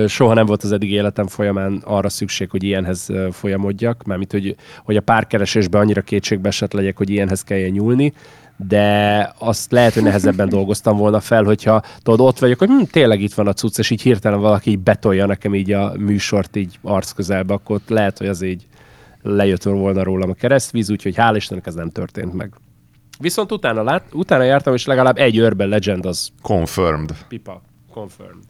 [0.07, 4.95] soha nem volt az eddig életem folyamán arra szükség, hogy ilyenhez folyamodjak, mármint, hogy, hogy
[4.95, 8.13] a párkeresésben annyira kétségbe esett legyek, hogy ilyenhez kelljen nyúlni,
[8.57, 13.21] de azt lehet, hogy nehezebben dolgoztam volna fel, hogyha tudod, ott vagyok, hogy hm, tényleg
[13.21, 16.79] itt van a cucc, és így hirtelen valaki így betolja nekem így a műsort így
[16.81, 18.67] arc közelbe, akkor lehet, hogy az így
[19.21, 22.53] lejött volna rólam a keresztvíz, úgyhogy hál' Istennek ez nem történt meg.
[23.19, 26.29] Viszont utána, lát, utána jártam, és legalább egy Urban Legend az...
[26.41, 27.11] Confirmed.
[27.27, 27.61] Pipa.
[27.91, 28.43] Confirmed.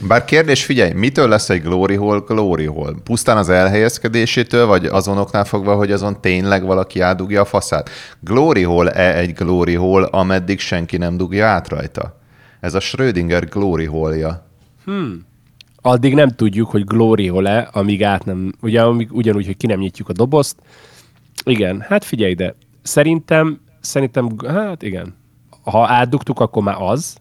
[0.00, 2.92] Bár kérdés, figyelj, mitől lesz egy glory hole glory hole?
[3.04, 7.90] Pusztán az elhelyezkedésétől, vagy azonoknál fogva, hogy azon tényleg valaki átdugja a faszát?
[8.20, 12.20] Glory hole-e egy glory hole, ameddig senki nem dugja át rajta?
[12.60, 14.46] Ez a Schrödinger glory hole-ja.
[14.84, 15.26] Hmm.
[15.80, 19.78] Addig nem tudjuk, hogy glory hole-e, amíg át nem, ugye, amíg, ugyanúgy, hogy ki nem
[19.78, 20.56] nyitjuk a dobozt.
[21.44, 22.54] Igen, hát figyelj ide.
[22.82, 25.14] Szerintem, szerintem, hát igen,
[25.64, 27.16] ha átdugtuk, akkor már az.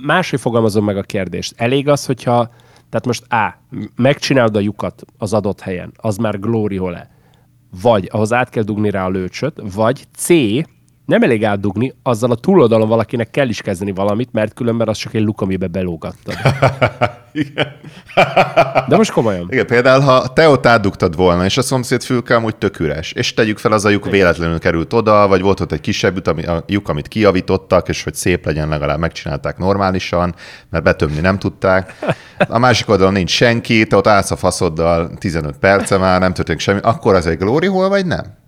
[0.00, 1.54] Máshogy fogalmazom meg a kérdést.
[1.56, 2.48] Elég az, hogyha,
[2.88, 3.58] tehát most A,
[3.96, 7.12] megcsinálod a lyukat az adott helyen, az már glory hole
[7.82, 10.28] vagy ahhoz át kell dugni rá a lőcsöt, vagy C,
[11.04, 15.14] nem elég átdugni, azzal a túloldalon valakinek kell is kezdeni valamit, mert különben az csak
[15.14, 16.34] egy luk, amiben belógattad.
[17.32, 17.72] Igen.
[18.88, 19.46] De most komolyan.
[19.50, 23.34] Igen, például, ha te ott átdugtad volna, és a szomszéd fülke amúgy tök üres, és
[23.34, 26.44] tegyük fel, az a lyuk véletlenül került oda, vagy volt ott egy kisebb lyuk, ami,
[26.44, 30.34] a lyuk, amit kijavítottak, és hogy szép legyen, legalább megcsinálták normálisan,
[30.70, 31.98] mert betömni nem tudták.
[32.48, 36.60] A másik oldalon nincs senki, te ott állsz a faszoddal 15 perce már, nem történik
[36.60, 38.42] semmi, akkor az egy glory hole, vagy nem?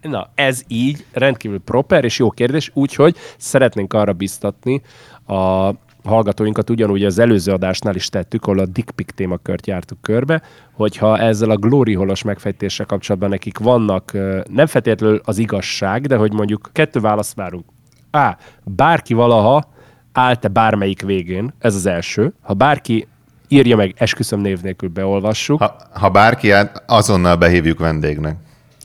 [0.00, 4.82] Na, ez így rendkívül proper és jó kérdés, úgyhogy szeretnénk arra biztatni
[5.26, 5.70] a
[6.04, 11.18] hallgatóinkat ugyanúgy az előző adásnál is tettük, ahol a dick pic témakört jártuk körbe, hogyha
[11.18, 14.12] ezzel a glory holos megfejtéssel kapcsolatban nekik vannak
[14.50, 17.64] nem feltétlenül az igazság, de hogy mondjuk kettő választ várunk.
[18.10, 18.36] A.
[18.64, 19.72] Bárki valaha
[20.12, 22.32] állt-e bármelyik végén, ez az első.
[22.40, 23.06] Ha bárki
[23.48, 25.58] írja meg, esküszöm név nélkül beolvassuk.
[25.58, 28.36] Ha, ha bárki, hát azonnal behívjuk vendégnek.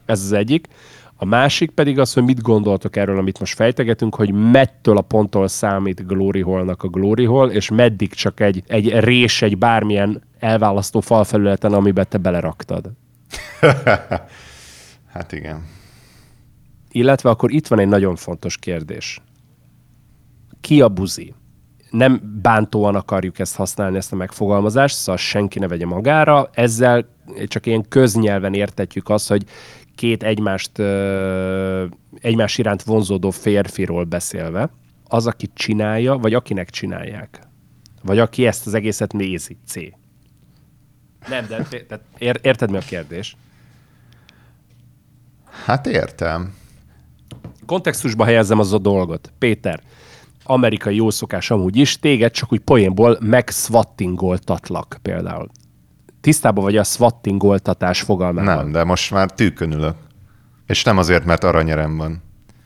[0.06, 0.68] Ez az egyik.
[1.24, 5.48] A másik pedig az, hogy mit gondoltok erről, amit most fejtegetünk, hogy mettől a ponttól
[5.48, 11.00] számít Glory Hallnak a Glory Hall, és meddig csak egy, egy rés, egy bármilyen elválasztó
[11.00, 12.92] falfelületen, amiben te beleraktad.
[15.14, 15.66] hát igen.
[16.92, 19.22] Illetve akkor itt van egy nagyon fontos kérdés.
[20.62, 21.34] Ki a buzi?
[21.90, 26.50] Nem bántóan akarjuk ezt használni, ezt a megfogalmazást, szóval senki ne vegye magára.
[26.54, 27.06] Ezzel
[27.46, 29.44] csak ilyen köznyelven értetjük azt, hogy
[29.96, 30.80] két egymást,
[32.20, 34.70] egymás iránt vonzódó férfiról beszélve,
[35.08, 37.40] az, aki csinálja, vagy akinek csinálják.
[38.04, 39.76] Vagy aki ezt az egészet nézi, C.
[41.30, 43.36] Nem, de tehát érted mi a kérdés?
[45.66, 46.56] Hát értem.
[47.66, 49.34] Kontextusba helyezem az a dolgot.
[49.38, 49.82] Péter,
[50.44, 55.50] amerikai jó szokás amúgy is, téged csak úgy poénból megszvattingoltatlak például.
[56.24, 58.56] Tisztában vagy a swattingoltatás fogalmával?
[58.56, 59.96] Nem, de most már tűkönülök.
[60.68, 62.24] És nem azért, mert aranyerem van.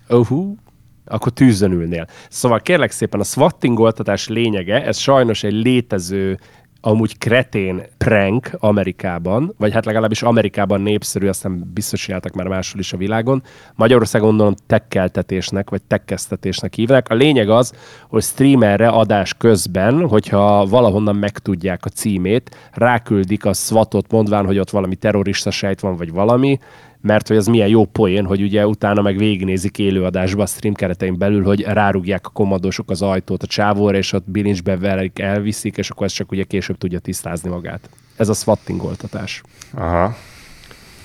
[0.09, 0.57] Uh-huh.
[1.05, 2.07] Akkor tűzön ülnél.
[2.29, 6.39] Szóval kérlek szépen a swattingoltatás lényege, ez sajnos egy létező
[6.81, 12.93] amúgy kretén prank Amerikában, vagy hát legalábbis Amerikában népszerű, aztán biztos csináltak már máshol is
[12.93, 13.43] a világon.
[13.75, 17.09] Magyarországon gondolom tekkeltetésnek, vagy tekkesztetésnek hívnak.
[17.09, 17.73] A lényeg az,
[18.07, 24.69] hogy streamerre adás közben, hogyha valahonnan megtudják a címét, ráküldik a swatot mondván, hogy ott
[24.69, 26.59] valami terrorista sejt van, vagy valami,
[27.01, 31.17] mert hogy az milyen jó poén, hogy ugye utána meg végignézik élőadásba a stream keretein
[31.17, 35.89] belül, hogy rárugják a kommandósok az ajtót a csávóra, és ott bilincsbe velik, elviszik, és
[35.89, 37.89] akkor ez csak ugye később tudja tisztázni magát.
[38.15, 39.41] Ez a swattingoltatás.
[39.73, 40.15] Aha.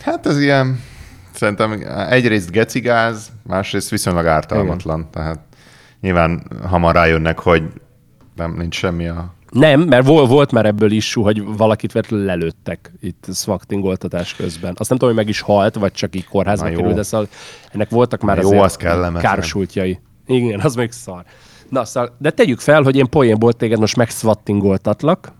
[0.02, 0.80] Hát ez ilyen,
[1.32, 4.98] szerintem egyrészt gecigáz, másrészt viszonylag ártalmatlan.
[4.98, 5.10] Igen.
[5.10, 5.40] Tehát
[6.00, 7.62] nyilván hamar rájönnek, hogy
[8.36, 12.92] nem nincs semmi a nem, mert volt, volt már ebből is, hogy valakit vetlenül lelőttek
[13.00, 14.74] itt szvaktingoltatás közben.
[14.76, 17.28] Azt nem tudom, hogy meg is halt, vagy csak így kórházba került, de szóval
[17.72, 18.76] ennek voltak már jó, az
[19.20, 20.00] kársultjai.
[20.26, 21.24] Igen, az még szar.
[21.68, 25.32] Na, szóval, de tegyük fel, hogy én poénból téged most megszvattingoltatlak,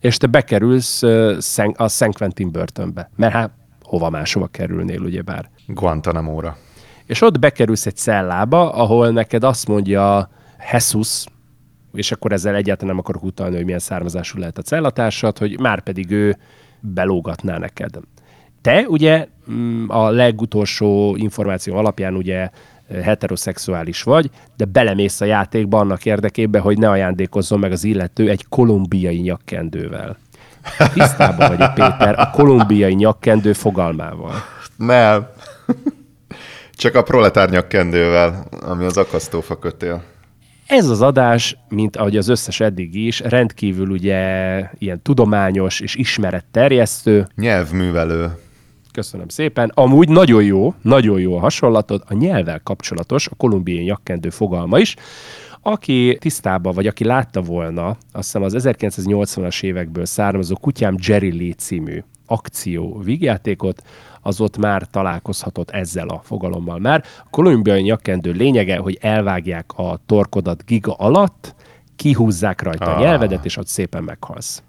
[0.00, 1.02] és te bekerülsz
[1.74, 3.10] a Szent Quentin börtönbe.
[3.16, 3.50] Mert hát
[3.82, 5.50] hova máshova kerülnél, ugyebár.
[5.66, 6.56] Guantanamo-ra.
[7.06, 10.30] És ott bekerülsz egy cellába, ahol neked azt mondja
[10.72, 11.24] Jesus,
[11.92, 15.82] és akkor ezzel egyáltalán nem akarok utalni, hogy milyen származású lehet a cellatársad, hogy már
[15.82, 16.36] pedig ő
[16.80, 17.98] belógatná neked.
[18.60, 22.50] Te ugye mm, a legutolsó információ alapján ugye
[23.02, 28.46] heteroszexuális vagy, de belemész a játékba annak érdekében, hogy ne ajándékozzon meg az illető egy
[28.48, 30.16] kolumbiai nyakkendővel.
[30.92, 34.34] Tisztában vagy, Péter, a kolumbiai nyakkendő fogalmával.
[34.76, 35.26] Nem.
[36.72, 40.02] Csak a proletár nyakkendővel, ami az akasztófa kötél.
[40.72, 44.18] Ez az adás, mint ahogy az összes eddig is, rendkívül ugye
[44.78, 47.26] ilyen tudományos és ismeretterjesztő.
[47.36, 48.30] Nyelvművelő.
[48.92, 49.72] Köszönöm szépen.
[49.74, 52.02] Amúgy nagyon jó, nagyon jó a hasonlatod.
[52.08, 54.96] A nyelvvel kapcsolatos, a kolumbiai nyakkendő fogalma is.
[55.62, 61.54] Aki tisztában, vagy aki látta volna, azt hiszem az 1980-as évekből származó Kutyám Jerry Lee
[61.54, 62.02] című
[62.32, 63.82] akció vígjátékot,
[64.20, 67.04] az ott már találkozhatott ezzel a fogalommal már.
[67.24, 71.54] A kolumbiai nyakkendő lényege, hogy elvágják a torkodat giga alatt,
[71.96, 72.96] kihúzzák rajta ah.
[72.96, 74.62] a nyelvedet, és ott szépen meghalsz.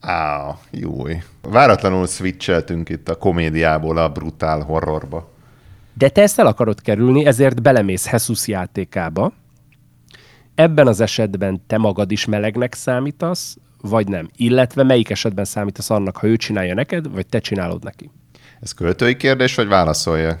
[0.00, 1.22] Á, júj.
[1.42, 5.28] Váratlanul switcheltünk itt a komédiából a brutál horrorba.
[5.94, 9.32] De te ezt el akarod kerülni, ezért belemész Jesus játékába.
[10.54, 14.28] Ebben az esetben te magad is melegnek számítasz, vagy nem?
[14.36, 18.10] Illetve melyik esetben számítasz annak, ha ő csinálja neked, vagy te csinálod neki?
[18.60, 20.40] Ez költői kérdés, vagy válaszolja?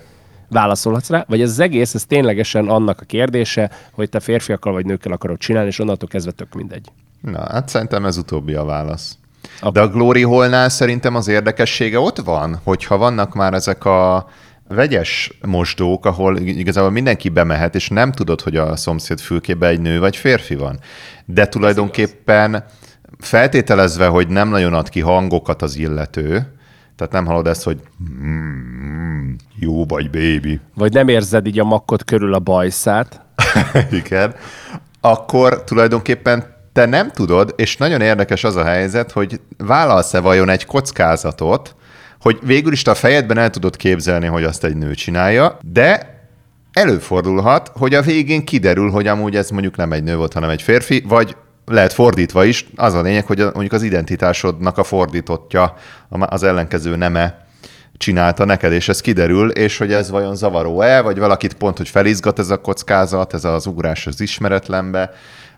[0.50, 4.84] Válaszolhatsz rá, vagy ez az egész, ez ténylegesen annak a kérdése, hogy te férfiakkal vagy
[4.84, 6.86] nőkkel akarod csinálni, és onnantól kezdve tök mindegy.
[7.20, 9.18] Na, hát szerintem ez utóbbi a válasz.
[9.60, 9.70] A...
[9.70, 14.28] De a Glory Hallnál szerintem az érdekessége ott van, hogyha vannak már ezek a
[14.68, 19.98] vegyes mosdók, ahol igazából mindenki bemehet, és nem tudod, hogy a szomszéd fülkébe egy nő
[19.98, 20.78] vagy férfi van.
[21.24, 22.64] De tulajdonképpen
[23.18, 26.52] feltételezve, hogy nem nagyon ad ki hangokat az illető,
[26.96, 27.80] tehát nem hallod ezt, hogy
[28.22, 30.60] mm, jó vagy, baby.
[30.74, 33.20] Vagy nem érzed így a makkot körül a bajszát.
[33.90, 34.34] Igen.
[35.00, 40.66] Akkor tulajdonképpen te nem tudod, és nagyon érdekes az a helyzet, hogy vállalsz-e vajon egy
[40.66, 41.74] kockázatot,
[42.20, 46.16] hogy végül is te a fejedben el tudod képzelni, hogy azt egy nő csinálja, de
[46.72, 50.62] előfordulhat, hogy a végén kiderül, hogy amúgy ez mondjuk nem egy nő volt, hanem egy
[50.62, 51.36] férfi, vagy
[51.68, 55.74] lehet fordítva is, az a lényeg, hogy mondjuk az identitásodnak a fordítottja,
[56.08, 57.46] az ellenkező neme
[57.96, 62.38] csinálta neked, és ez kiderül, és hogy ez vajon zavaró-e, vagy valakit pont, hogy felizgat
[62.38, 65.10] ez a kockázat, ez az ugrás az ismeretlenbe,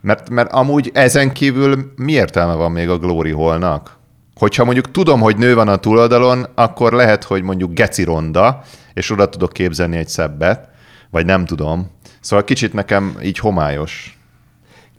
[0.03, 3.99] Mert, mert amúgy ezen kívül mi értelme van még a Glory Hallnak?
[4.35, 8.63] Hogyha mondjuk tudom, hogy nő van a túloldalon, akkor lehet, hogy mondjuk geci ronda,
[8.95, 10.69] és oda tudok képzelni egy szebbet,
[11.11, 11.91] vagy nem tudom.
[12.21, 14.20] Szóval kicsit nekem így homályos.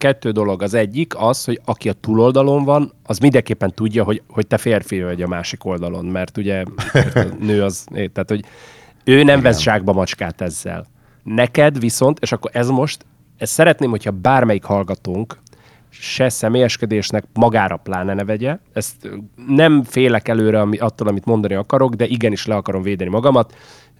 [0.02, 0.62] Kettő dolog.
[0.62, 5.02] Az egyik az, hogy aki a túloldalon van, az mindenképpen tudja, hogy, hogy te férfi
[5.02, 6.64] vagy a másik oldalon, mert ugye
[7.14, 8.44] a nő az, tehát hogy
[9.04, 10.86] ő nem vesz zsákba macskát ezzel.
[11.24, 13.06] Neked viszont, és akkor ez most,
[13.38, 15.40] ezt szeretném, hogyha bármelyik hallgatónk
[15.92, 18.58] se személyeskedésnek magára pláne ne vegye.
[18.74, 19.10] Ezt
[19.48, 23.56] nem félek előre ami, attól, amit mondani akarok, de igenis le akarom védeni magamat.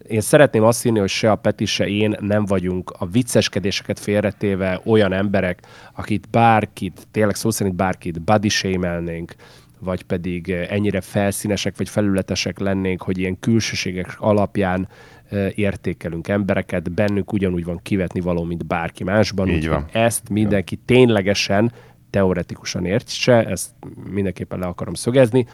[0.08, 4.82] Én szeretném azt hinni, hogy se a Peti, se én nem vagyunk a vicceskedéseket félretéve
[4.86, 5.62] olyan emberek,
[5.94, 8.50] akit bárkit, tényleg szó szerint bárkit body
[9.80, 14.88] vagy pedig ennyire felszínesek vagy felületesek lennénk, hogy ilyen külsőségek alapján
[15.56, 19.48] értékelünk embereket, bennünk ugyanúgy van kivetni való, mint bárki másban.
[19.48, 19.86] Így van.
[19.92, 21.72] Ezt mindenki ténylegesen,
[22.10, 23.70] teoretikusan értse, ezt
[24.12, 25.48] mindenképpen le akarom szögezni,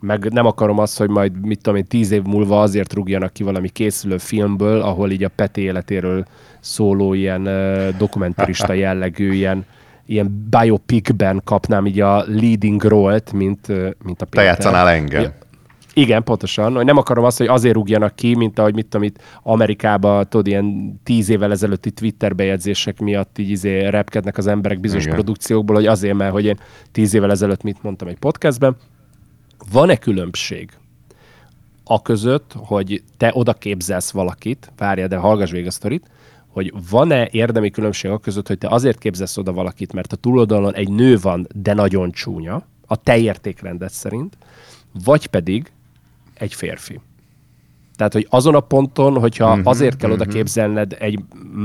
[0.00, 3.42] meg nem akarom azt, hogy majd, mit tudom én, tíz év múlva azért rúgjanak ki
[3.42, 6.24] valami készülő filmből, ahol így a Peti életéről
[6.60, 9.64] szóló ilyen uh, dokumentarista jellegű, ilyen,
[10.06, 13.66] ilyen biopicben kapnám így a leading role-t, mint,
[14.02, 14.28] mint a Péter.
[14.30, 15.22] Te játszanál engem.
[15.22, 15.34] Ja,
[15.98, 16.74] igen, pontosan.
[16.74, 20.46] Hogy nem akarom azt, hogy azért rúgjanak ki, mint ahogy mit tudom itt Amerikában, tudod,
[20.46, 25.14] ilyen tíz évvel ezelőtti Twitter bejegyzések miatt így izé repkednek az emberek bizonyos Igen.
[25.14, 26.58] produkciókból, hogy azért, mert hogy én
[26.92, 28.76] tíz évvel ezelőtt mit mondtam egy podcastben.
[29.72, 30.70] Van-e különbség
[31.84, 36.10] a között, hogy te oda képzelsz valakit, várja, de hallgass végig a sztorit,
[36.48, 40.74] hogy van-e érdemi különbség a között, hogy te azért képzelsz oda valakit, mert a túloldalon
[40.74, 44.36] egy nő van, de nagyon csúnya, a te értékrendet szerint,
[45.04, 45.70] vagy pedig
[46.38, 47.00] egy férfi.
[47.96, 50.26] Tehát, hogy azon a ponton, hogyha uh-huh, azért kell uh-huh.
[50.26, 51.18] oda képzelned egy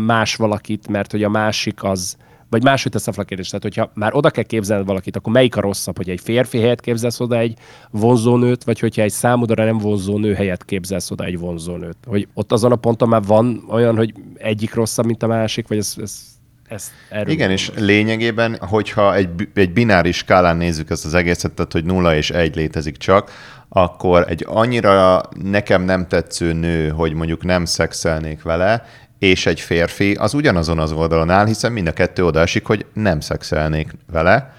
[0.06, 2.18] más valakit, mert hogy a másik az,
[2.50, 5.56] vagy máshogy teszem fel a kérdést, tehát hogyha már oda kell képzelned valakit, akkor melyik
[5.56, 7.58] a rosszabb, hogy egy férfi helyet képzelsz oda egy
[7.92, 11.98] vonzónőt, vagy hogyha egy számodra nem vonzó nő helyet képzelsz oda egy vonzónőt.
[12.08, 15.78] Hogy ott azon a ponton már van olyan, hogy egyik rosszabb, mint a másik, vagy
[15.78, 16.30] ez, ez
[16.72, 21.72] ezt erről Igen, és lényegében, hogyha egy, egy bináris skálán nézzük ezt az egészet, tehát
[21.72, 23.32] hogy nulla és egy létezik csak,
[23.74, 28.86] akkor egy annyira nekem nem tetsző nő, hogy mondjuk nem szexelnék vele,
[29.20, 32.86] és egy férfi, az ugyanazon az oldalon áll, hiszen mind a kettő oda esik, hogy
[32.94, 34.54] nem szexelnék vele.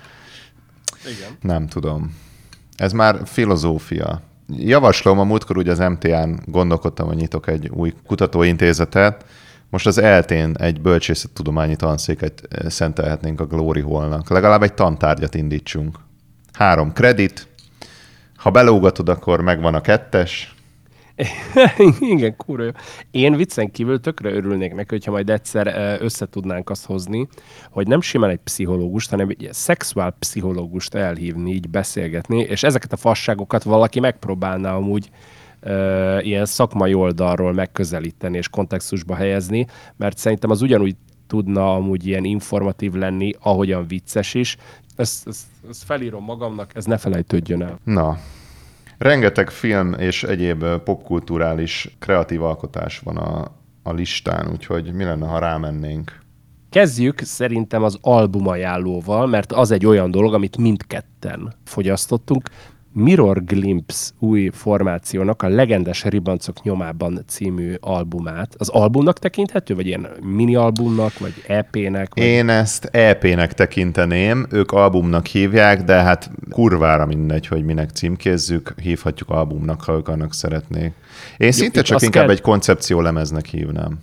[1.05, 1.37] Igen.
[1.41, 2.17] Nem tudom.
[2.77, 4.21] Ez már filozófia.
[4.49, 9.25] Javaslom, a múltkor ugye az MTA-n gondolkodtam, hogy nyitok egy új kutatóintézetet,
[9.71, 14.31] most az eltén egy bölcsészettudományi tanszéket eh, szentelhetnénk a Glory Hallnak.
[14.31, 15.99] Legalább egy tantárgyat indítsunk.
[16.53, 17.49] Három kredit,
[18.43, 20.55] ha belógatod, akkor megvan a kettes.
[22.01, 22.73] Igen, kurva.
[23.11, 27.29] Én viccen kívül tökre örülnék neki, hogyha majd egyszer összetudnánk azt hozni,
[27.71, 32.97] hogy nem simán egy pszichológust, hanem egy szexuál pszichológust elhívni, így beszélgetni, és ezeket a
[32.97, 35.11] fasságokat valaki megpróbálná amúgy
[36.21, 39.67] ilyen szakmai oldalról megközelíteni és kontextusba helyezni,
[39.97, 40.97] mert szerintem az ugyanúgy
[41.33, 44.57] tudna amúgy ilyen informatív lenni, ahogyan vicces is,
[44.97, 47.79] ezt, ezt, ezt felírom magamnak, ez ne felejtődjön el.
[47.85, 48.19] Na,
[48.99, 53.51] rengeteg film és egyéb popkulturális kreatív alkotás van a,
[53.83, 56.21] a listán, úgyhogy mi lenne, ha rámennénk?
[56.71, 62.49] Kezdjük szerintem az albumajánlóval, mert az egy olyan dolog, amit mindketten fogyasztottunk.
[62.93, 68.55] Mirror Glimpse új formációnak a Legendes Ribancok nyomában című albumát.
[68.59, 72.15] Az albumnak tekinthető, vagy ilyen mini albumnak, vagy EP-nek?
[72.15, 72.25] Vagy...
[72.25, 79.29] Én ezt EP-nek tekinteném, ők albumnak hívják, de hát kurvára mindegy, hogy minek címkézzük, hívhatjuk
[79.29, 80.93] albumnak, ha ők annak szeretnék.
[81.37, 82.33] Én Jó, szinte csak inkább kell...
[82.33, 83.99] egy koncepció lemeznek hívnám.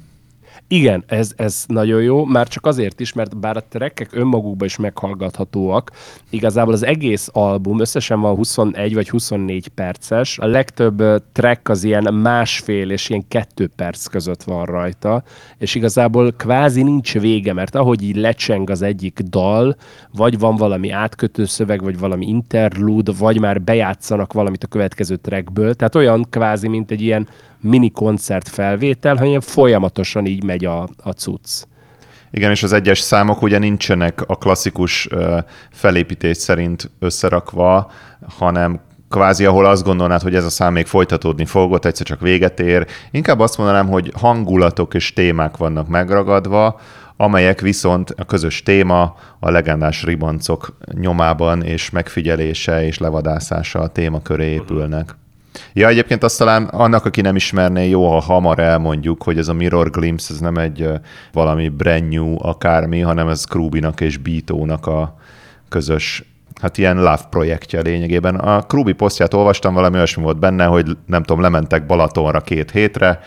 [0.72, 4.78] Igen, ez, ez nagyon jó, már csak azért is, mert bár a trekkek önmagukban is
[4.78, 5.92] meghallgathatóak,
[6.30, 12.14] igazából az egész album összesen van 21 vagy 24 perces, a legtöbb track az ilyen
[12.14, 15.24] másfél és ilyen kettő perc között van rajta,
[15.58, 19.76] és igazából kvázi nincs vége, mert ahogy így lecseng az egyik dal,
[20.12, 25.74] vagy van valami átkötő szöveg, vagy valami interlude, vagy már bejátszanak valamit a következő trackből,
[25.74, 27.28] tehát olyan kvázi, mint egy ilyen
[27.62, 31.64] mini koncert felvétel, hanem folyamatosan így megy a, a cucc.
[32.32, 35.08] Igen, és az egyes számok ugye nincsenek a klasszikus
[35.72, 37.92] felépítés szerint összerakva,
[38.38, 38.80] hanem
[39.10, 42.60] kvázi, ahol azt gondolnád, hogy ez a szám még folytatódni fog, ott egyszer csak véget
[42.60, 42.88] ér.
[43.12, 46.80] Inkább azt mondanám, hogy hangulatok és témák vannak megragadva,
[47.18, 54.46] amelyek viszont a közös téma a legendás ribancok nyomában és megfigyelése és levadászása a témaköré
[54.46, 55.16] épülnek.
[55.74, 59.54] Ja, egyébként azt talán annak, aki nem ismerné, jó, ha hamar elmondjuk, hogy ez a
[59.54, 60.90] Mirror Glimpse, ez nem egy
[61.32, 65.16] valami brand new akármi, hanem ez Krubinak és Bítónak a
[65.70, 66.24] közös
[66.62, 68.36] hát ilyen love projektje lényegében.
[68.36, 73.20] A Krubi posztját olvastam, valami olyasmi volt benne, hogy nem tudom, lementek Balatonra két hétre,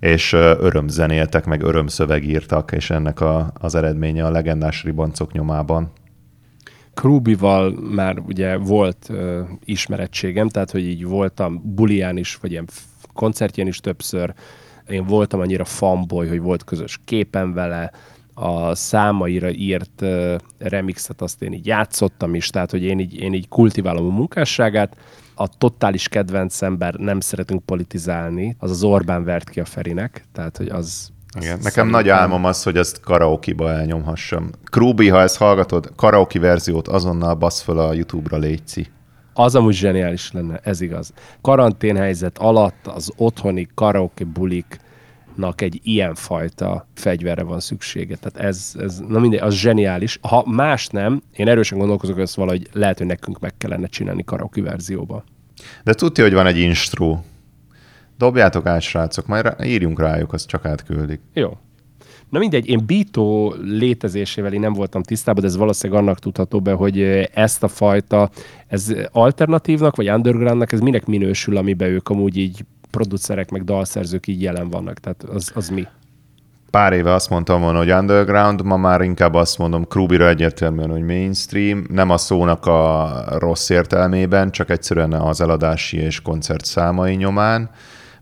[0.00, 2.24] és örömzenéltek, meg örömszöveg
[2.70, 5.92] és ennek a, az eredménye a legendás ribancok nyomában.
[6.94, 12.68] Krubival már ugye volt uh, ismerettségem, tehát hogy így voltam bulián is, vagy ilyen
[13.12, 14.34] koncertjén is többször.
[14.88, 17.92] Én voltam annyira fanboy, hogy volt közös képen vele,
[18.34, 23.32] a számaira írt uh, remixet azt én így játszottam is, tehát hogy én így, én
[23.32, 24.96] így kultiválom a munkásságát.
[25.34, 30.56] A totális kedvenc ember nem szeretünk politizálni, az az Orbán vert ki a Ferinek, tehát
[30.56, 31.58] hogy az, igen.
[31.62, 34.50] Nekem nagy álmom az, hogy ezt karaoke-ba elnyomhassam.
[34.64, 38.86] Krúbi, ha ezt hallgatod, karaoke verziót azonnal basz föl a YouTube-ra létszi.
[39.34, 41.12] Az amúgy zseniális lenne, ez igaz.
[41.40, 44.80] Karanténhelyzet alatt az otthoni karaoke bulik
[45.56, 48.16] egy ilyen fajta fegyverre van szüksége.
[48.16, 50.18] Tehát ez, ez na mindegy, az zseniális.
[50.22, 54.24] Ha más nem, én erősen gondolkozok, hogy ezt valahogy lehet, hogy nekünk meg kellene csinálni
[54.24, 55.24] karaoke verzióba.
[55.84, 57.18] De tudja, hogy van egy instru.
[58.18, 61.20] Dobjátok át, srácok, majd írjunk rájuk, azt csak átküldik.
[61.32, 61.56] Jó.
[62.32, 66.72] Na mindegy, én Bító létezésével én nem voltam tisztában, de ez valószínűleg annak tudható be,
[66.72, 67.00] hogy
[67.34, 68.30] ezt a fajta,
[68.66, 74.42] ez alternatívnak, vagy undergroundnak, ez minek minősül, amiben ők amúgy így producerek, meg dalszerzők így
[74.42, 74.98] jelen vannak.
[74.98, 75.86] Tehát az, az mi?
[76.70, 81.02] Pár éve azt mondtam volna, hogy underground, ma már inkább azt mondom Krubira egyértelműen, hogy
[81.02, 87.70] mainstream, nem a szónak a rossz értelmében, csak egyszerűen az eladási és koncert számai nyomán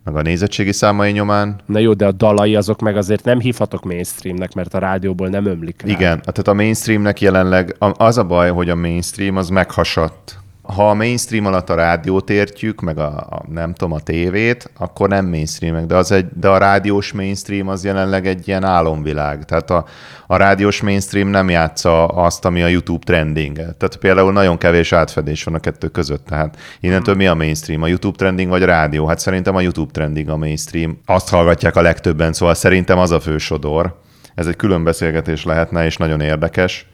[0.05, 1.61] meg a nézettségi számai nyomán.
[1.66, 5.46] Na jó, de a dalai azok meg azért nem hívhatok mainstreamnek, mert a rádióból nem
[5.46, 5.88] ömlik rá.
[5.88, 10.94] Igen, tehát a mainstreamnek jelenleg az a baj, hogy a mainstream az meghasadt ha a
[10.94, 15.86] mainstream alatt a rádiót értjük, meg a, a nem tudom, a tévét, akkor nem mainstream,
[15.86, 19.44] de, az egy, de a rádiós mainstream az jelenleg egy ilyen álomvilág.
[19.44, 19.84] Tehát a,
[20.26, 23.56] a rádiós mainstream nem játsza azt, ami a YouTube trending.
[23.56, 26.26] Tehát például nagyon kevés átfedés van a kettő között.
[26.26, 27.82] Tehát innentől mi a mainstream?
[27.82, 29.06] A YouTube trending vagy a rádió?
[29.06, 30.98] Hát szerintem a YouTube trending a mainstream.
[31.06, 34.00] Azt hallgatják a legtöbben, szóval szerintem az a fő sodor.
[34.34, 36.86] Ez egy külön beszélgetés lehetne, és nagyon érdekes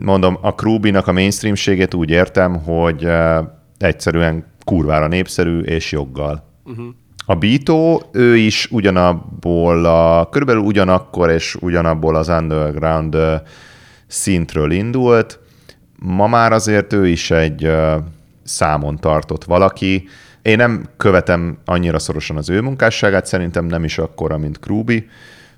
[0.00, 3.08] mondom, a Krubinak a mainstreamségét úgy értem, hogy
[3.78, 6.44] egyszerűen kurvára népszerű és joggal.
[6.64, 6.86] Uh-huh.
[7.26, 13.16] A Bító, ő is ugyanabból a, körülbelül ugyanakkor és ugyanabból az underground
[14.06, 15.38] szintről indult.
[15.98, 17.70] Ma már azért ő is egy
[18.42, 20.08] számon tartott valaki.
[20.42, 25.08] Én nem követem annyira szorosan az ő munkásságát, szerintem nem is akkora, mint Krubi,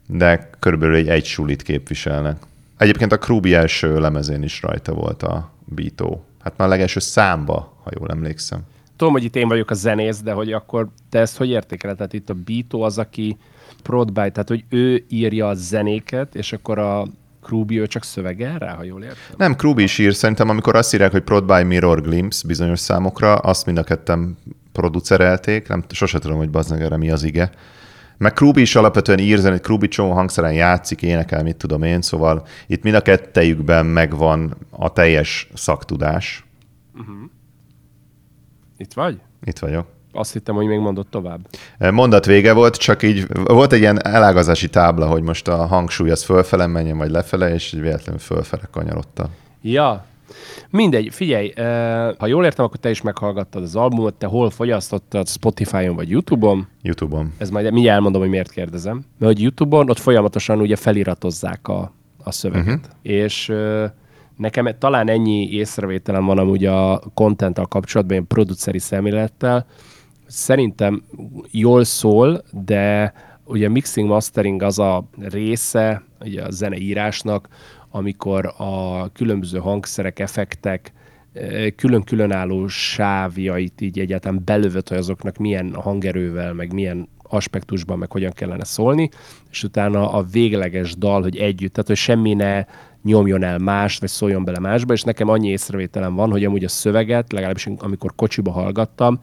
[0.06, 2.36] de körülbelül egy, egy sulit képviselnek.
[2.82, 6.24] Egyébként a Krubi első lemezén is rajta volt a Bító.
[6.42, 8.60] Hát már a legelső számba, ha jól emlékszem.
[8.96, 11.96] Tudom, hogy itt én vagyok a zenész, de hogy akkor te ezt hogy értékeled?
[11.96, 13.36] Tehát itt a Bító az, aki
[13.82, 17.06] prod by, tehát hogy ő írja a zenéket, és akkor a
[17.42, 19.34] Krubi ő csak szövegel rá, ha jól értem?
[19.36, 20.14] Nem, Krubi is ír.
[20.14, 24.36] Szerintem amikor azt írják, hogy prod by Mirror Glimpse bizonyos számokra, azt mind a ketten
[24.72, 25.68] producerelték.
[25.68, 27.50] Nem, sose tudom, hogy bazdmeg erre mi az ige.
[28.18, 32.46] Meg Krubi is alapvetően ír zenét, Krubi csomó hangszeren játszik, énekel, mit tudom én, szóval
[32.66, 36.44] itt mind a kettejükben megvan a teljes szaktudás.
[36.94, 37.16] Uh-huh.
[38.76, 39.20] Itt vagy?
[39.44, 39.86] Itt vagyok.
[40.12, 41.48] Azt hittem, hogy még mondott tovább.
[41.78, 46.10] E, mondat vége volt, csak így volt egy ilyen elágazási tábla, hogy most a hangsúly
[46.10, 49.28] az fölfele menjen, vagy lefele, és így véletlenül fölfele kanyarodta.
[49.62, 50.04] Ja,
[50.70, 51.52] Mindegy, figyelj,
[52.18, 56.68] ha jól értem, akkor te is meghallgattad az albumot, te hol fogyasztottad, Spotify-on vagy YouTube-on?
[56.82, 57.32] YouTube-on.
[57.38, 59.04] Ez majd mindjárt elmondom, hogy miért kérdezem.
[59.18, 61.92] Mert hogy YouTube-on ott folyamatosan ugye feliratozzák a,
[62.24, 62.66] a szöveget.
[62.66, 62.92] Uh-huh.
[63.02, 63.52] És
[64.36, 69.66] nekem talán ennyi észrevételem van amúgy a content kapcsolatban, ilyen produceri szemlélettel.
[70.26, 71.02] Szerintem
[71.50, 73.12] jól szól, de
[73.44, 77.48] ugye mixing mastering az a része ugye a zeneírásnak,
[77.92, 80.92] amikor a különböző hangszerek, effektek
[81.32, 88.32] eh, külön-különálló sávjait így egyáltalán belövött, hogy azoknak milyen hangerővel, meg milyen aspektusban, meg hogyan
[88.32, 89.08] kellene szólni,
[89.50, 92.64] és utána a végleges dal, hogy együtt, tehát hogy semmi ne
[93.02, 96.68] nyomjon el mást, vagy szóljon bele másba, és nekem annyi észrevételem van, hogy amúgy a
[96.68, 99.20] szöveget, legalábbis amikor kocsiba hallgattam,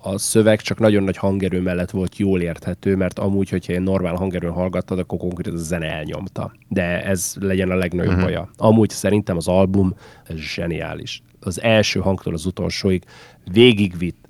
[0.00, 4.14] a szöveg csak nagyon nagy hangerő mellett volt jól érthető, mert amúgy, hogyha egy normál
[4.14, 6.52] hangerőn hallgattad, akkor konkrétan a zene elnyomta.
[6.68, 8.26] De ez legyen a legnagyobb uh-huh.
[8.26, 8.50] baja.
[8.56, 9.94] Amúgy szerintem az album
[10.24, 11.22] ez zseniális.
[11.40, 13.04] Az első hangtól az utolsóig
[13.52, 14.26] végigvitt.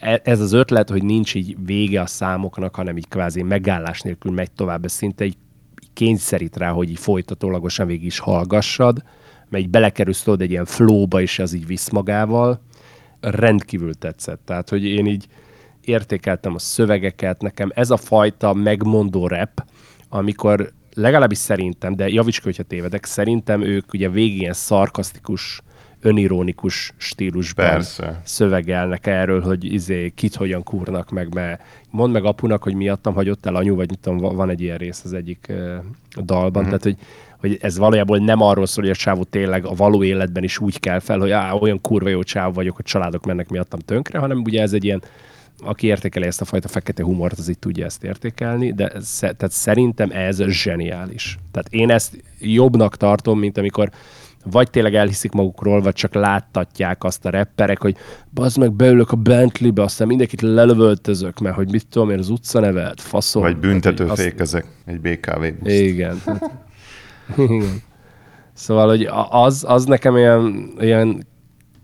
[0.00, 4.32] E, ez az ötlet, hogy nincs így vége a számoknak, hanem így kvázi megállás nélkül
[4.32, 5.36] megy tovább, ez szinte egy
[5.92, 9.02] kényszerít rá, hogy így folytatólagosan végig is hallgassad,
[9.48, 12.60] mert így belekerülsz egy ilyen flowba, és az így visz magával
[13.20, 14.40] rendkívül tetszett.
[14.44, 15.26] Tehát, hogy én így
[15.80, 19.64] értékeltem a szövegeket, nekem ez a fajta megmondó rap,
[20.08, 25.62] amikor legalábbis szerintem, de javíts hogyha tévedek, szerintem ők ugye végig ilyen szarkasztikus,
[26.00, 28.20] önironikus stílusban Persze.
[28.24, 33.46] szövegelnek erről, hogy izé, kit hogyan kúrnak meg, mert mondd meg apunak, hogy miattam hagyott
[33.46, 35.74] el anyu, vagy mit tudom, van egy ilyen rész az egyik uh,
[36.24, 36.78] dalban, uh-huh.
[36.78, 36.96] tehát hogy,
[37.38, 40.80] hogy ez valójában nem arról szól, hogy a csávó tényleg a való életben is úgy
[40.80, 44.38] kell fel, hogy á, olyan kurva jó csáv vagyok, hogy családok mennek miattam tönkre, hanem
[44.38, 45.02] ugye ez egy ilyen
[45.60, 49.50] aki értékeli ezt a fajta fekete humort, az így tudja ezt értékelni, de ez, tehát
[49.50, 51.38] szerintem ez zseniális.
[51.50, 53.90] Tehát én ezt jobbnak tartom, mint amikor
[54.50, 57.96] vagy tényleg elhiszik magukról, vagy csak láttatják azt a repperek, hogy
[58.30, 62.60] bazd meg, beülök a Bentley-be, aztán mindenkit lelövöltözök, mert hogy mit tudom én, az utca
[62.60, 63.42] nevet, faszom.
[63.42, 64.20] Vagy büntető azt...
[64.20, 65.80] fékezek egy BKV buszt.
[65.80, 66.22] Igen.
[67.36, 67.82] Igen.
[68.52, 71.26] Szóval, hogy az, az nekem ilyen, ilyen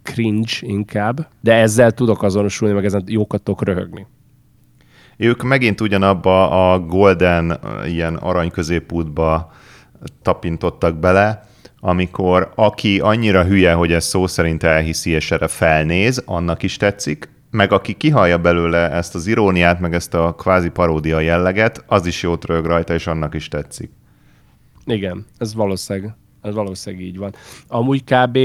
[0.03, 4.07] cringe inkább, de ezzel tudok azonosulni, meg ezen jókat tudok röhögni.
[5.17, 9.53] Ők megint ugyanabba a golden, ilyen arany középútba
[10.23, 11.49] tapintottak bele,
[11.81, 17.29] amikor aki annyira hülye, hogy ez szó szerint elhiszi, és erre felnéz, annak is tetszik,
[17.51, 22.23] meg aki kihallja belőle ezt az iróniát, meg ezt a kvázi paródia jelleget, az is
[22.23, 23.91] jót rög rajta, és annak is tetszik.
[24.87, 27.35] Igen, ez valószínűleg, ez valószínűleg így van.
[27.69, 28.39] Amúgy kb.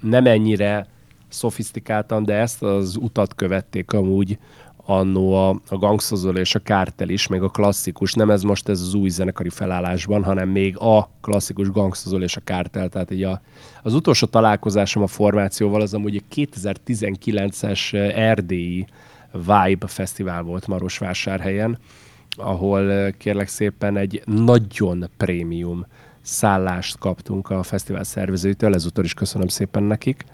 [0.00, 0.86] nem ennyire
[1.28, 4.38] szofisztikáltan, de ezt az utat követték amúgy
[4.84, 8.80] annó a, a gangszozol és a kártel is, meg a klasszikus, nem ez most ez
[8.80, 13.40] az új zenekari felállásban, hanem még a klasszikus gangszozol és a kártel, tehát így a,
[13.82, 18.86] az utolsó találkozásom a formációval az amúgy a 2019-es erdélyi
[19.32, 21.78] Vibe Fesztivál volt Marosvásárhelyen,
[22.36, 25.86] ahol kérlek szépen egy nagyon prémium
[26.22, 30.24] szállást kaptunk a fesztivál szervezőtől, ezúttal is köszönöm szépen nekik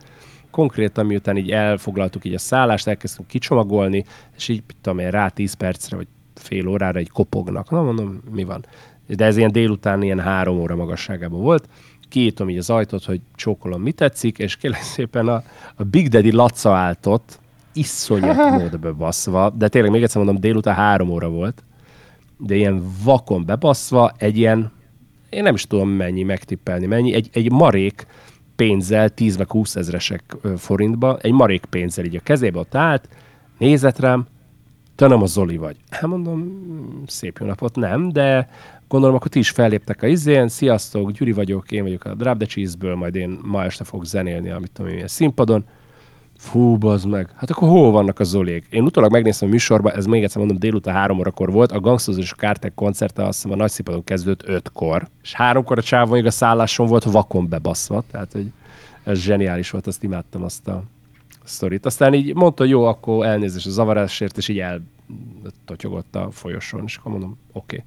[0.56, 4.04] konkrétan miután így elfoglaltuk így a szállást, elkezdtünk kicsomagolni,
[4.36, 7.70] és így, tudom én, rá 10 percre, vagy fél órára egy kopognak.
[7.70, 8.64] Na mondom, mi van?
[9.06, 11.68] De ez ilyen délután ilyen három óra magasságában volt.
[12.08, 15.42] Kiítom így az ajtót, hogy csókolom, mi tetszik, és kérlek szépen a,
[15.76, 17.40] a Big Daddy Laca áltott,
[17.72, 21.62] iszonyat módba bebaszva, de tényleg még egyszer mondom, délután három óra volt,
[22.38, 24.72] de ilyen vakon bebaszva, egy ilyen,
[25.30, 28.06] én nem is tudom mennyi megtippelni, mennyi, egy, egy marék,
[28.56, 33.08] pénzzel, 10 meg 20 ezresek forintba, egy marék pénzzel így a kezébe ott állt,
[33.58, 34.26] nézett rám,
[34.94, 35.76] te nem a Zoli vagy.
[35.90, 36.62] Hát mondom,
[37.06, 38.48] szép jó napot, nem, de
[38.88, 42.46] gondolom, akkor ti is felléptek a izén, sziasztok, Gyuri vagyok, én vagyok a Drop the
[42.46, 45.64] Cheese-ből, majd én ma este fogok zenélni, amit tudom én, színpadon.
[46.38, 47.28] Fú, bazd meg.
[47.36, 48.66] Hát akkor hol vannak a Zolék?
[48.70, 52.18] Én utólag megnéztem a műsorba, ez még egyszer mondom, délután három órakor volt, a Gangsters
[52.18, 56.26] és a Kártek koncerte azt hiszem a nagy színpadon kezdődött ötkor, és háromkor a csávon
[56.26, 58.46] a szálláson volt vakon bebaszva, tehát hogy
[59.04, 60.82] ez zseniális volt, azt imádtam azt a
[61.44, 61.86] sztorit.
[61.86, 66.96] Aztán így mondta, hogy jó, akkor elnézést a zavarásért, és így eltotyogott a folyosón, és
[66.96, 67.84] akkor mondom, oké.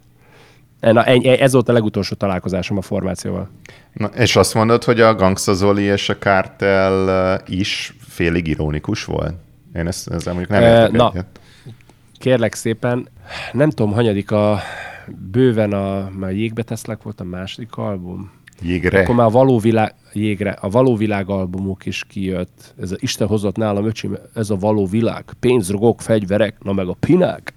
[0.80, 0.94] Okay.
[0.94, 3.50] Na, ez volt a legutolsó találkozásom a formációval.
[3.94, 9.34] Na, és azt mondod, hogy a Gangsta Zoli és a Kártel is félig ironikus volt?
[9.76, 11.40] Én ezt, ezzel mondjuk nem értek Na, egyet.
[12.18, 13.08] kérlek szépen,
[13.52, 14.60] nem tudom, hanyadik a
[15.32, 18.32] bőven a, már Jégbe teszlek volt a második album.
[18.62, 19.02] Jégre?
[19.02, 22.74] Akkor már a való világ, jégre, a való világ albumok is kijött.
[22.82, 25.24] Ez a Isten hozott nálam, öcsim, ez a való világ.
[25.40, 27.54] Pénzrogok, fegyverek, na meg a pinák.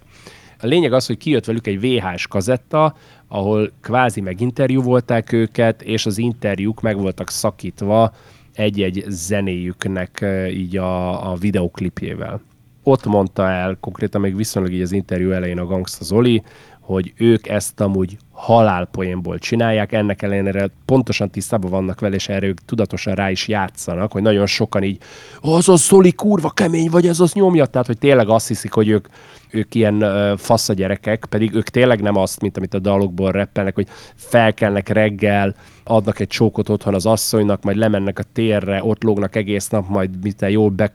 [0.60, 2.96] A lényeg az, hogy kijött velük egy VHS kazetta,
[3.28, 8.12] ahol kvázi meginterjú volták őket, és az interjúk meg voltak szakítva
[8.54, 12.40] egy-egy zenéjüknek így a, a videoklipjével.
[12.82, 16.42] Ott mondta el, konkrétan még viszonylag így az interjú elején a Gangsta Zoli,
[16.82, 22.64] hogy ők ezt amúgy halálpoénból csinálják, ennek ellenére pontosan tisztában vannak vele, és erre ők
[22.64, 24.98] tudatosan rá is játszanak, hogy nagyon sokan így,
[25.40, 28.88] az az Zoli kurva kemény vagy, ez az nyomja, tehát hogy tényleg azt hiszik, hogy
[28.88, 29.06] ők,
[29.50, 33.74] ők ilyen uh, fasza gyerekek, pedig ők tényleg nem azt, mint amit a dalokból reppelnek,
[33.74, 35.54] hogy felkelnek reggel,
[35.84, 40.10] adnak egy csókot otthon az asszonynak, majd lemennek a térre, ott lógnak egész nap, majd
[40.22, 40.92] mit jól be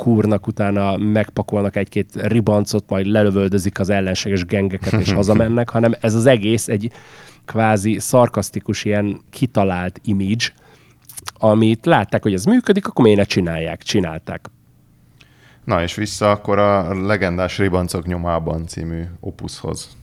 [0.00, 6.26] kúrnak, utána megpakolnak egy-két ribancot, majd lelövöldözik az ellenséges gengeket, és hazamennek, hanem ez az
[6.26, 6.92] egész egy
[7.44, 10.44] kvázi szarkasztikus, ilyen kitalált image,
[11.38, 14.50] amit látták, hogy ez működik, akkor miért ne csinálják, csinálták.
[15.64, 19.96] Na és vissza akkor a legendás Ribancok nyomában című opuszhoz.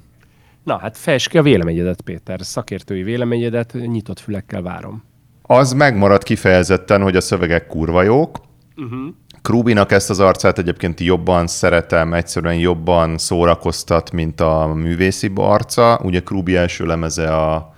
[0.64, 2.40] Na hát fejtsd ki a véleményedet, Péter.
[2.42, 5.04] Szakértői véleményedet nyitott fülekkel várom.
[5.42, 8.40] Az megmarad kifejezetten, hogy a szövegek kurva jók,
[8.76, 9.14] uh-huh.
[9.42, 16.00] Krubinak ezt az arcát egyébként jobban szeretem, egyszerűen jobban szórakoztat, mint a művészi arca.
[16.04, 17.74] Ugye Krubi első lemeze a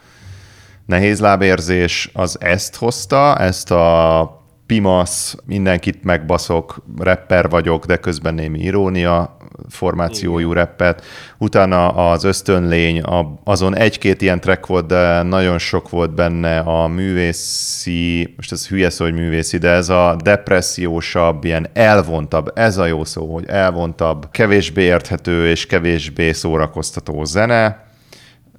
[0.86, 8.60] nehéz lábérzés, az ezt hozta, ezt a pimasz, mindenkit megbaszok, rapper vagyok, de közben némi
[8.60, 9.38] irónia,
[9.70, 11.04] formációjú reppet.
[11.38, 13.02] Utána az ösztönlény,
[13.44, 18.90] azon egy-két ilyen track volt, de nagyon sok volt benne a művészi, most ez hülye
[18.90, 24.32] szó, hogy művészi, de ez a depressziósabb, ilyen elvontabb, ez a jó szó, hogy elvontabb,
[24.32, 27.88] kevésbé érthető és kevésbé szórakoztató zene.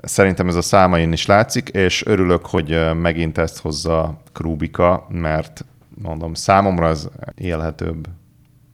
[0.02, 5.64] Szerintem ez a számain is látszik, és örülök, hogy megint ezt hozza Krúbika, mert
[6.02, 8.08] mondom, számomra az élhetőbb.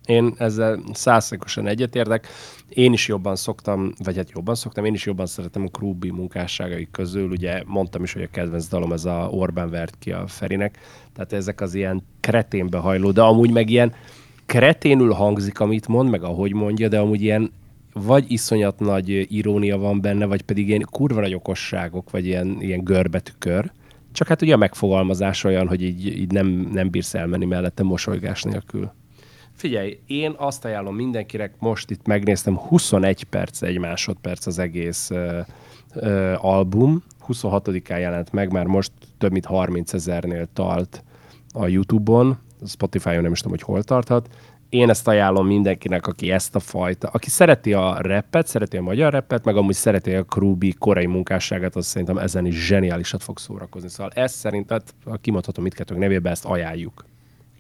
[0.07, 2.27] Én ezzel százszerkosan egyetértek.
[2.69, 6.89] Én is jobban szoktam, vagy hát jobban szoktam, én is jobban szeretem a Krúbi munkásságai
[6.91, 7.31] közül.
[7.31, 10.79] Ugye mondtam is, hogy a kedvenc dalom ez a Orbán vert ki a Ferinek.
[11.15, 13.95] Tehát ezek az ilyen kreténbe hajló, de amúgy meg ilyen
[14.47, 17.53] kreténül hangzik, amit mond, meg ahogy mondja, de amúgy ilyen
[17.93, 22.85] vagy iszonyat nagy irónia van benne, vagy pedig ilyen kurva nagy okosságok, vagy ilyen, ilyen
[22.85, 23.73] görbetükör.
[24.13, 28.43] Csak hát ugye a megfogalmazás olyan, hogy így, így nem, nem bírsz elmenni mellette mosolygás
[28.43, 28.93] nélkül.
[29.57, 35.41] Figyelj, én azt ajánlom mindenkinek, most itt megnéztem, 21 perc, egy másodperc az egész ö,
[35.95, 37.03] ö, album.
[37.29, 41.05] 26-án jelent meg, már most több mint 30 ezernél tart
[41.55, 44.29] a YouTube-on, Spotify-on nem is tudom, hogy hol tarthat.
[44.69, 49.13] Én ezt ajánlom mindenkinek, aki ezt a fajta, aki szereti a rappet, szereti a magyar
[49.13, 53.89] rappet, meg amúgy szereti a Krúbi korai munkásságát, az szerintem ezen is zseniálisat fog szórakozni.
[53.89, 54.79] Szóval ezt szerintem,
[55.21, 57.05] kimondhatom mindkettőnk nevébe, ezt ajánljuk.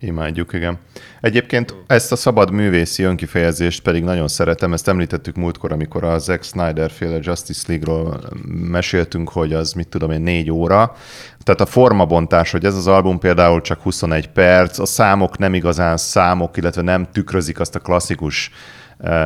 [0.00, 0.78] Imádjuk, igen.
[1.20, 6.42] Egyébként ezt a szabad művészi önkifejezést pedig nagyon szeretem, ezt említettük múltkor, amikor a Zack
[6.42, 10.96] Snyder féle Justice League-ról meséltünk, hogy az mit tudom én, négy óra.
[11.42, 15.96] Tehát a formabontás, hogy ez az album például csak 21 perc, a számok nem igazán
[15.96, 18.50] számok, illetve nem tükrözik azt a klasszikus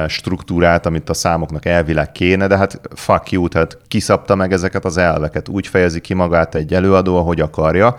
[0.09, 4.97] struktúrát, amit a számoknak elvileg kéne, de hát fuck you, tehát kiszabta meg ezeket az
[4.97, 5.49] elveket.
[5.49, 7.99] Úgy fejezi ki magát egy előadó, ahogy akarja.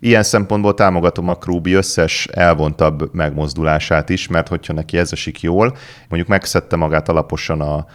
[0.00, 5.76] Ilyen szempontból támogatom a Krúbi összes elvontabb megmozdulását is, mert hogyha neki ez esik jól,
[6.08, 7.86] mondjuk megszedte magát alaposan a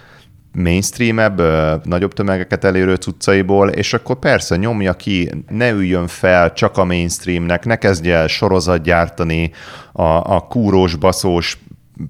[0.52, 1.42] mainstream-ebb,
[1.86, 7.66] nagyobb tömegeket elérő cuccaiból, és akkor persze nyomja ki, ne üljön fel csak a mainstreamnek,
[7.66, 9.52] ne kezdje el sorozat gyártani
[9.92, 11.58] a, a kúrós, baszós,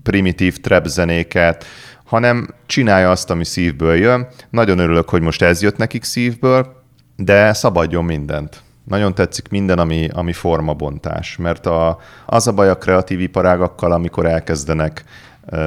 [0.04, 1.66] primitív trap zenéket,
[2.04, 4.28] hanem csinálja azt, ami szívből jön.
[4.50, 6.84] Nagyon örülök, hogy most ez jött nekik szívből,
[7.16, 8.62] de szabadjon mindent.
[8.84, 14.26] Nagyon tetszik minden, ami, ami formabontás, mert a, az a baj a kreatív iparágakkal, amikor
[14.26, 15.04] elkezdenek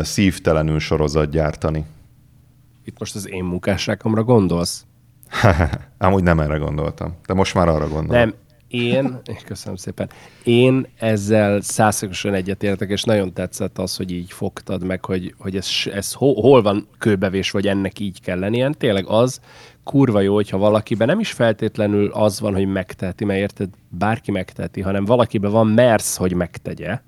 [0.00, 1.84] szívtelenül sorozat gyártani.
[2.84, 4.84] Itt most az én munkásságomra gondolsz?
[5.98, 8.16] Amúgy nem erre gondoltam, de most már arra gondolom.
[8.16, 8.34] Nem,
[8.70, 10.10] én, köszönöm szépen,
[10.44, 15.68] én ezzel százszerűen egyetértek, és nagyon tetszett az, hogy így fogtad meg, hogy, hogy ez,
[15.92, 18.70] ez hol, van kőbevés, vagy ennek így kell lennie.
[18.78, 19.40] Tényleg az,
[19.84, 24.80] kurva jó, hogyha valakiben nem is feltétlenül az van, hogy megteheti, mert érted, bárki megteheti,
[24.80, 27.00] hanem valakiben van mersz, hogy megtegye,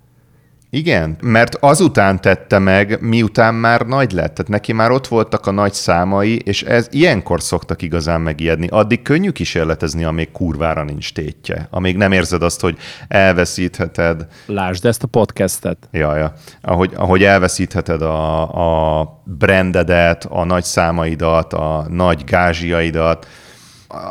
[0.75, 4.35] igen, mert azután tette meg, miután már nagy lett.
[4.35, 8.67] Tehát neki már ott voltak a nagy számai, és ez ilyenkor szoktak igazán megijedni.
[8.67, 11.69] Addig könnyű kísérletezni, amíg kurvára nincs tétje.
[11.71, 14.27] Amíg nem érzed azt, hogy elveszítheted.
[14.47, 15.89] Lásd ezt a podcastet.
[15.91, 16.33] Ja, ja.
[16.61, 23.27] Ahogy, ahogy elveszítheted a, a brandedet, a nagy számaidat, a nagy gázsiaidat,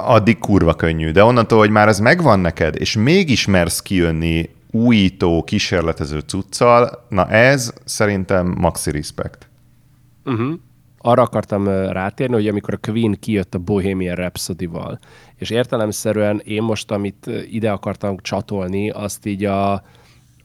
[0.05, 1.12] addig kurva könnyű.
[1.12, 7.30] De onnantól, hogy már ez megvan neked, és mégis mersz kijönni újító, kísérletező cuccal, na
[7.30, 9.50] ez szerintem maxi respect.
[10.26, 10.54] Uh-huh.
[10.98, 15.00] Arra akartam rátérni, hogy amikor a Queen kijött a Bohemian Rhapsody-val,
[15.36, 19.84] és értelemszerűen én most, amit ide akartam csatolni, azt így a,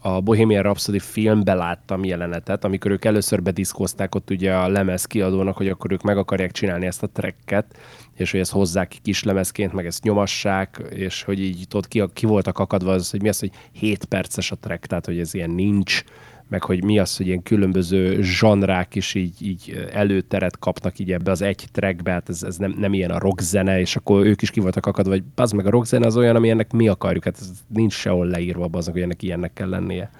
[0.01, 5.57] a Bohemian Rhapsody filmbe láttam jelenetet, amikor ők először bediszkozták ott ugye a lemez kiadónak,
[5.57, 7.79] hogy akkor ők meg akarják csinálni ezt a tracket,
[8.17, 12.27] és hogy ezt hozzák ki kislemezként, meg ezt nyomassák, és hogy így tudod, ki, ki
[12.27, 15.51] voltak akadva az, hogy mi az, hogy 7 perces a track, tehát hogy ez ilyen
[15.51, 16.03] nincs,
[16.49, 21.31] meg hogy mi az, hogy ilyen különböző zsanrák is így, így előteret kapnak így ebbe
[21.31, 24.51] az egy trackbe, hát ez, ez nem, nem ilyen a rockzene, és akkor ők is
[24.51, 27.39] ki voltak akadva, hogy az meg a rockzene az olyan, ami ennek mi akarjuk, hát
[27.41, 30.11] ez nincs sehol leírva az, hogy ennek ilyennek kell lennie.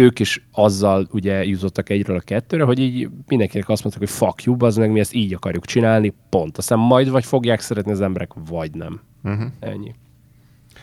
[0.00, 4.42] Ők is azzal ugye jutottak egyről a kettőre, hogy így mindenkinek azt mondták, hogy fuck
[4.42, 6.58] you, az meg mi ezt így akarjuk csinálni, pont.
[6.58, 9.00] Aztán majd vagy fogják szeretni az emberek, vagy nem.
[9.24, 9.46] Uh-huh.
[9.60, 9.94] Ennyi.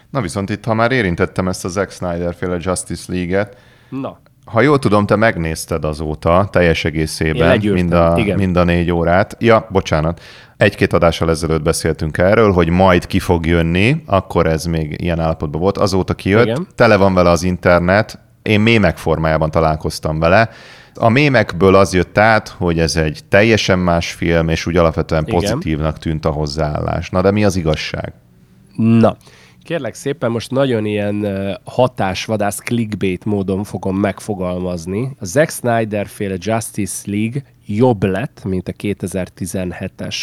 [0.10, 3.58] Na viszont itt, ha már érintettem ezt a Zack Snyder féle Justice League-et,
[3.90, 9.36] Na ha jól tudom, te megnézted azóta teljes egészében mind a, mind a négy órát.
[9.40, 10.22] Ja, bocsánat.
[10.58, 15.62] Egy-két adással ezelőtt beszéltünk erről, hogy majd ki fog jönni, akkor ez még ilyen állapotban
[15.62, 15.78] volt.
[15.78, 16.68] Azóta kijött, Igen.
[16.76, 20.50] tele van vele az internet, én mémek formájában találkoztam vele.
[20.94, 25.40] A mémekből az jött át, hogy ez egy teljesen más film, és úgy alapvetően Igen.
[25.40, 27.10] pozitívnak tűnt a hozzáállás.
[27.10, 28.14] Na de mi az igazság?
[28.76, 29.18] Na,
[29.64, 31.28] Kérlek szépen, most nagyon ilyen
[31.64, 35.16] hatásvadász clickbait módon fogom megfogalmazni.
[35.20, 40.16] A Zack Snyder féle Justice League jobb lett, mint a 2017-es,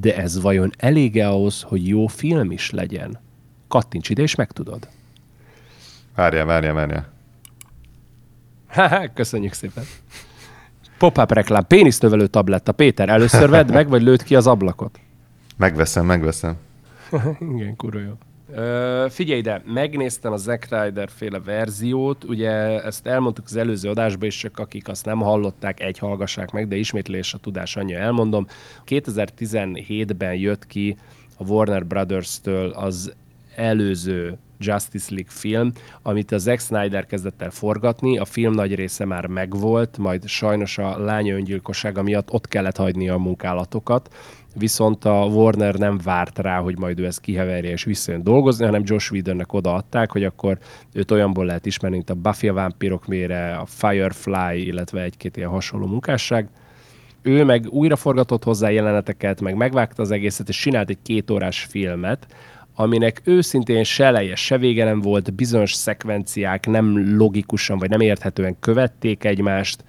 [0.00, 3.20] de ez vajon elége ahhoz, hogy jó film is legyen?
[3.68, 4.88] Kattints ide, és megtudod.
[6.14, 7.15] Várjál, várjál, várjál.
[9.14, 9.84] Köszönjük szépen.
[10.98, 12.72] Pop-up reklám, pénisztövelő tabletta.
[12.72, 15.00] Péter, először vedd meg, vagy lőd ki az ablakot?
[15.56, 16.56] Megveszem, megveszem.
[17.54, 18.12] Igen, kurva jó.
[18.54, 24.28] Ö, figyelj ide, megnéztem a Zack Ryder féle verziót, ugye ezt elmondtuk az előző adásban
[24.28, 28.46] is, csak akik azt nem hallották, egy hallgassák meg, de ismétlés a tudás anyja elmondom.
[28.86, 30.96] 2017-ben jött ki
[31.36, 33.14] a Warner Brothers-től az
[33.56, 39.04] előző Justice League film, amit a Zack Snyder kezdett el forgatni, a film nagy része
[39.04, 44.14] már megvolt, majd sajnos a lánya öngyilkossága miatt ott kellett hagyni a munkálatokat,
[44.54, 48.82] viszont a Warner nem várt rá, hogy majd ő ezt kiheverje és visszajön dolgozni, hanem
[48.84, 50.58] Josh Whedonnek odaadták, hogy akkor
[50.92, 55.48] őt olyanból lehet ismerni, mint a Buffy a vámpírok mére, a Firefly, illetve egy-két ilyen
[55.48, 56.48] hasonló munkásság.
[57.22, 62.26] Ő meg újra forgatott hozzá jeleneteket, meg megvágta az egészet, és csinált egy kétórás filmet,
[62.78, 68.58] aminek őszintén se eleje, se vége nem volt, bizonyos szekvenciák nem logikusan vagy nem érthetően
[68.60, 69.84] követték egymást,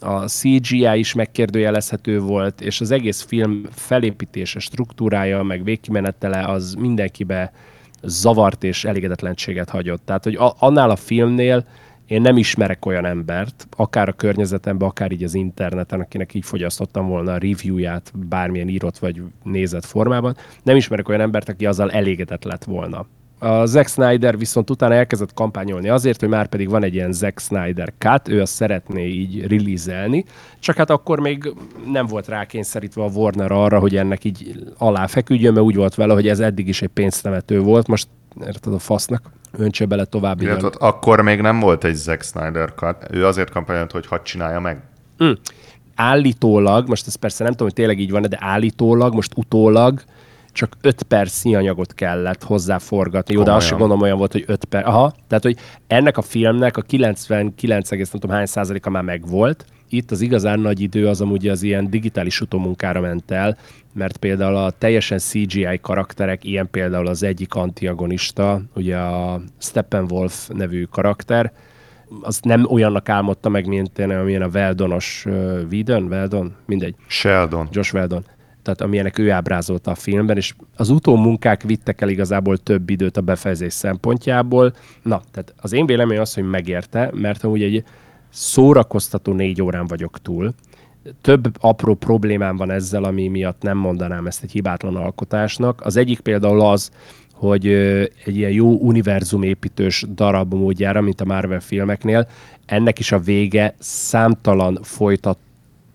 [0.00, 7.52] a CGI is megkérdőjelezhető volt, és az egész film felépítése, struktúrája, meg végkimenetele az mindenkibe
[8.02, 10.04] zavart és elégedetlenséget hagyott.
[10.04, 11.64] Tehát, hogy annál a filmnél
[12.06, 17.08] én nem ismerek olyan embert, akár a környezetemben, akár így az interneten, akinek így fogyasztottam
[17.08, 22.44] volna a reviewját bármilyen írott vagy nézett formában, nem ismerek olyan embert, aki azzal elégedett
[22.44, 23.06] lett volna.
[23.38, 27.40] A Zack Snyder viszont utána elkezdett kampányolni azért, hogy már pedig van egy ilyen Zack
[27.40, 30.24] Snyder cut, ő azt szeretné így releaselni,
[30.58, 31.52] csak hát akkor még
[31.92, 36.28] nem volt rákényszerítve a Warner arra, hogy ennek így aláfeküdjön, mert úgy volt vele, hogy
[36.28, 38.08] ez eddig is egy pénztemető volt, most
[38.46, 40.40] érted a fasznak, öntse bele tovább.
[40.40, 44.60] Illetve akkor még nem volt egy Zack Snyder cut, ő azért kampányolt, hogy hadd csinálja
[44.60, 44.82] meg.
[45.24, 45.32] Mm.
[45.94, 50.02] Állítólag, most ez persze nem tudom, hogy tényleg így van de állítólag, most utólag
[50.56, 53.34] csak 5 perc anyagot kellett hozzáforgatni.
[53.34, 54.86] Jó, de azt sem gondolom olyan volt, hogy 5 perc.
[54.86, 55.56] Aha, tehát, hogy
[55.86, 59.64] ennek a filmnek a 99, nem tudom hány százaléka már megvolt.
[59.88, 63.56] Itt az igazán nagy idő az amúgy az ilyen digitális utómunkára ment el,
[63.94, 70.84] mert például a teljesen CGI karakterek, ilyen például az egyik antiagonista, ugye a Steppenwolf nevű
[70.84, 71.52] karakter,
[72.20, 76.94] az nem olyannak álmodta meg, mint én, amilyen a Veldonos uh, Whedon, Veldon, mindegy.
[77.06, 77.68] Sheldon.
[77.72, 78.24] Josh Veldon
[78.66, 83.20] tehát amilyenek ő ábrázolta a filmben, és az utómunkák vittek el igazából több időt a
[83.20, 84.74] befejezés szempontjából.
[85.02, 87.84] Na, tehát az én véleményem az, hogy megérte, mert amúgy egy
[88.36, 90.54] szórakoztató négy órán vagyok túl.
[91.20, 95.80] Több apró problémám van ezzel, ami miatt nem mondanám ezt egy hibátlan alkotásnak.
[95.84, 96.90] Az egyik például az,
[97.32, 97.66] hogy
[98.24, 102.28] egy ilyen jó univerzumépítős darab módjára, mint a Marvel filmeknél,
[102.66, 105.38] ennek is a vége számtalan folytat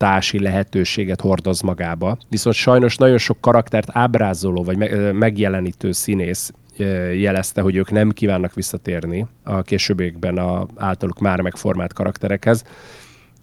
[0.02, 2.18] hatási lehetőséget hordoz magába.
[2.28, 4.76] Viszont sajnos nagyon sok karaktert ábrázoló vagy
[5.12, 6.52] megjelenítő színész
[7.20, 12.64] jelezte, hogy ők nem kívánnak visszatérni a későbbiekben a általuk már megformált karakterekhez.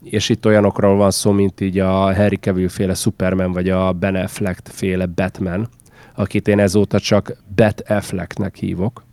[0.03, 4.15] És itt olyanokról van szó, mint így a Harry Cavill féle Superman, vagy a Ben
[4.15, 5.69] Affleck féle Batman,
[6.15, 9.03] akit én ezóta csak Bet Afflecknek hívok.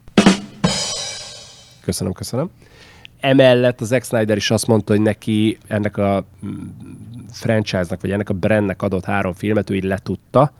[1.84, 2.50] Köszönöm, köszönöm.
[3.20, 6.24] Emellett az Zack Snyder is azt mondta, hogy neki ennek a
[7.32, 10.52] franchise-nak, vagy ennek a brandnek adott három filmet, ő így letudta.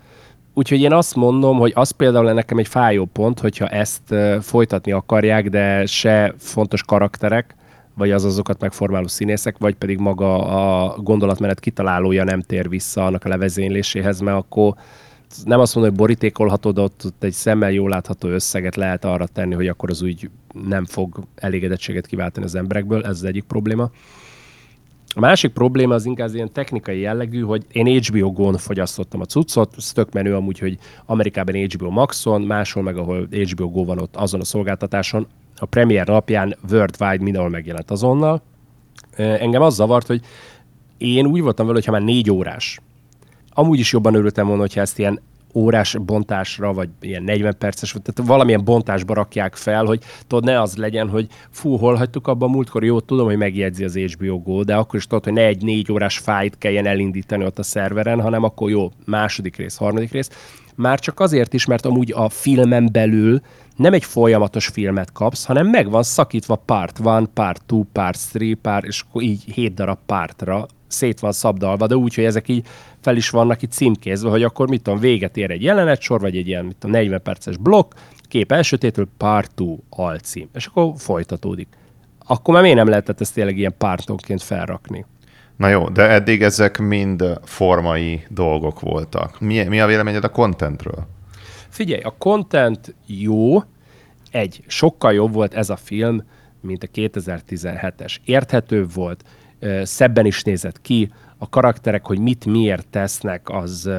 [0.59, 5.49] Úgyhogy én azt mondom, hogy az például nekem egy fájó pont, hogyha ezt folytatni akarják,
[5.49, 7.55] de se fontos karakterek,
[7.95, 13.25] vagy az azokat megformáló színészek, vagy pedig maga a gondolatmenet kitalálója nem tér vissza annak
[13.25, 14.75] a levezényléséhez, mert akkor
[15.45, 19.27] nem azt mondom, hogy borítékolható, de ott, ott egy szemmel jól látható összeget lehet arra
[19.27, 20.31] tenni, hogy akkor az úgy
[20.69, 23.91] nem fog elégedettséget kiváltani az emberekből, ez az egyik probléma.
[25.17, 29.75] A másik probléma az inkább ilyen technikai jellegű, hogy én HBO Go-n fogyasztottam a cuccot,
[29.77, 34.17] ez tök menő amúgy, hogy Amerikában HBO Maxon, máshol meg ahol HBO Go van ott
[34.17, 38.43] azon a szolgáltatáson, a premier napján worldwide mindenhol megjelent azonnal.
[39.17, 40.21] Engem az zavart, hogy
[40.99, 42.81] én úgy voltam vele, hogy ha már négy órás,
[43.51, 45.21] amúgy is jobban örültem volna, hogyha ezt ilyen
[45.57, 50.77] órás bontásra, vagy ilyen 40 perces, tehát valamilyen bontásba rakják fel, hogy tudod, ne az
[50.77, 54.75] legyen, hogy fú, hol hagytuk abban múltkor, jó, tudom, hogy megjegyzi az HBO Go, de
[54.75, 58.43] akkor is tudod, hogy ne egy négy órás fájt kelljen elindítani ott a szerveren, hanem
[58.43, 60.31] akkor jó, második rész, harmadik rész.
[60.75, 63.41] Már csak azért is, mert amúgy a filmen belül
[63.77, 67.05] nem egy folyamatos filmet kapsz, hanem meg van szakítva part 1,
[67.35, 71.97] part 2, part 3, part, és akkor így hét darab pártra szét van szabdalva, de
[71.97, 72.67] úgy, hogy ezek így
[73.01, 76.49] fel is vannak itt címkézve, hogy akkor mit tudom, véget ér egy jelenetsor, vagy egy
[76.49, 77.93] ilyen, mit tudom, 40 perces blokk,
[78.29, 81.69] kép elsőtétől part 2 alcím, és akkor folytatódik.
[82.27, 85.05] Akkor már miért nem lehetett ezt tényleg ilyen pártonként felrakni?
[85.57, 89.41] Na jó, de eddig ezek mind formai dolgok voltak.
[89.41, 91.07] Mi, mi a véleményed a contentről?
[91.69, 93.63] Figyelj, a content jó,
[94.31, 96.23] egy, sokkal jobb volt ez a film,
[96.61, 98.17] mint a 2017-es.
[98.25, 99.25] Érthető volt,
[99.83, 103.91] szebben is nézett ki, a karakterek, hogy mit miért tesznek, az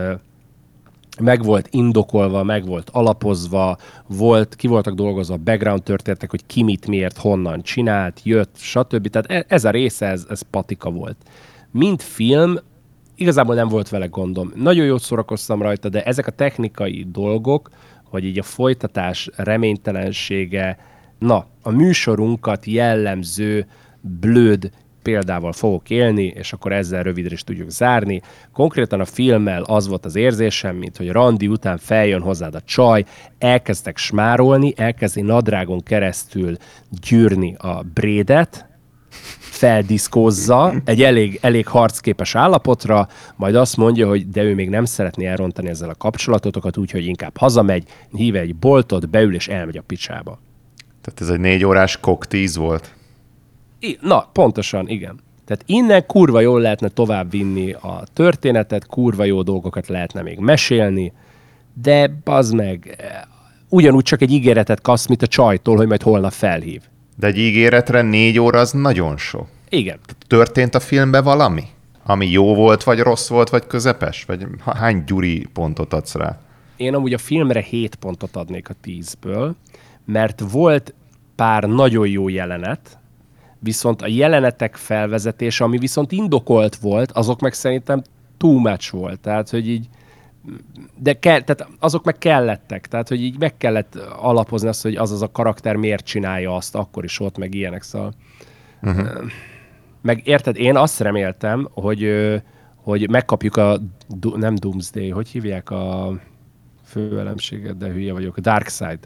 [1.19, 3.77] meg volt indokolva, meg volt alapozva,
[4.07, 9.07] volt, ki voltak dolgozva a background történetek, hogy ki mit miért, honnan csinált, jött, stb.
[9.07, 11.17] Tehát e, ez a része, ez, ez patika volt.
[11.71, 12.57] Mint film,
[13.15, 14.51] igazából nem volt vele gondom.
[14.55, 17.69] Nagyon jót szórakoztam rajta, de ezek a technikai dolgok,
[18.03, 20.77] hogy így a folytatás reménytelensége,
[21.19, 23.67] na, a műsorunkat jellemző
[24.01, 24.71] blöd
[25.07, 28.21] példával fogok élni, és akkor ezzel rövidre is tudjuk zárni.
[28.53, 33.03] Konkrétan a filmmel az volt az érzésem, mint hogy randi után feljön hozzád a csaj,
[33.37, 36.57] elkezdtek smárolni, elkezdi nadrágon keresztül
[37.01, 38.65] gyűrni a brédet,
[39.39, 45.25] feldiszkózza egy elég, elég harcképes állapotra, majd azt mondja, hogy de ő még nem szeretné
[45.25, 50.39] elrontani ezzel a kapcsolatotokat, úgyhogy inkább hazamegy, hív egy boltot, beül és elmegy a picsába.
[51.01, 52.96] Tehát ez egy négy órás koktíz volt?
[53.79, 55.19] I- Na, pontosan, igen.
[55.45, 61.13] Tehát innen kurva jól lehetne tovább vinni a történetet, kurva jó dolgokat lehetne még mesélni,
[61.73, 62.95] de bazd meg,
[63.69, 66.81] ugyanúgy csak egy ígéretet kapsz, mint a csajtól, hogy majd holnap felhív.
[67.15, 69.47] De egy ígéretre négy óra az nagyon sok.
[69.69, 69.97] Igen.
[70.27, 71.63] Történt a filmben valami?
[72.03, 74.23] Ami jó volt, vagy rossz volt, vagy közepes?
[74.23, 76.39] Vagy hány gyuri pontot adsz rá?
[76.75, 79.51] Én amúgy a filmre 7 pontot adnék a 10-ből,
[80.05, 80.93] mert volt
[81.35, 82.97] pár nagyon jó jelenet,
[83.59, 88.01] viszont a jelenetek felvezetése, ami viszont indokolt volt, azok meg szerintem
[88.37, 89.19] too much volt.
[89.19, 89.87] Tehát, hogy így
[90.97, 95.11] de kell, tehát azok meg kellettek, tehát hogy így meg kellett alapozni azt, hogy az
[95.11, 98.13] az a karakter miért csinálja azt, akkor is ott meg ilyenek, szóval
[98.81, 99.07] uh-huh.
[100.01, 102.31] meg érted, én azt reméltem, hogy,
[102.75, 103.79] hogy megkapjuk a,
[104.35, 106.13] nem Doomsday, hogy hívják a
[106.83, 108.99] főelemséget, de hülye vagyok, a Dark Side.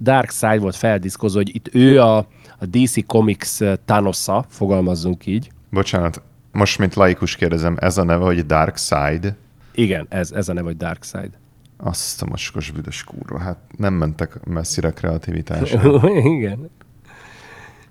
[0.00, 2.16] Dark Side volt feldiszkozó, hogy itt ő a,
[2.58, 5.50] a DC Comics Thanosza, fogalmazzunk így.
[5.70, 6.22] Bocsánat,
[6.52, 9.36] most mint laikus kérdezem, ez a neve, hogy Dark Side?
[9.74, 11.40] Igen, ez, ez a neve, hogy Dark Side.
[11.76, 15.72] Azt a mocskos büdös kurva, hát nem mentek messzire kreativitás.
[16.36, 16.70] Igen.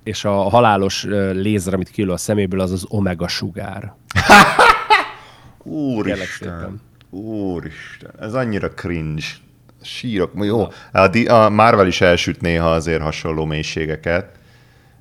[0.04, 1.04] És a halálos
[1.34, 3.94] lézer, amit kilő a szeméből, az az omega sugár.
[5.64, 6.82] Úristen.
[7.10, 8.12] Úristen.
[8.20, 9.26] Ez annyira cringe.
[9.86, 10.32] Sírok.
[10.36, 14.30] Jó, a, a Marvel is elsüt néha azért hasonló mélységeket,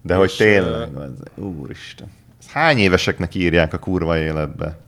[0.03, 0.89] de és hogy tényleg,
[1.35, 1.45] uh...
[1.45, 2.11] úristen.
[2.53, 4.79] Hány éveseknek írják a kurva életbe?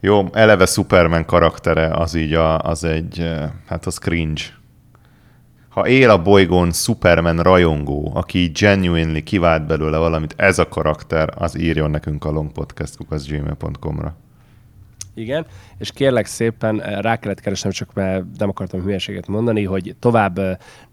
[0.00, 3.30] Jó, eleve Superman karaktere az így a, az egy,
[3.66, 4.42] hát az cringe.
[5.68, 11.58] Ha él a bolygón Superman rajongó, aki genuinely kivált belőle valamit, ez a karakter, az
[11.58, 14.16] írjon nekünk a longpodcast.gmail.com-ra.
[15.14, 15.46] Igen,
[15.78, 20.40] és kérlek szépen rá kellett keresnem, csak mert nem akartam hülyeséget mondani, hogy tovább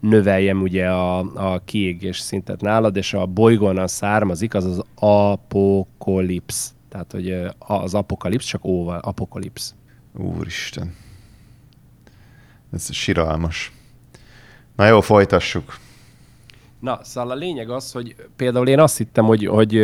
[0.00, 6.74] növeljem ugye a, a kiégés szintet nálad, és a bolygón származik, az az apokalipsz.
[6.88, 9.74] Tehát, hogy az apokalipsz csak óval, apokalipsz.
[10.16, 10.94] Úristen.
[12.72, 13.72] Ez siralmas.
[14.76, 15.78] Na jó, folytassuk.
[16.80, 19.76] Na, szóval a lényeg az, hogy például én azt hittem, hogy, hogy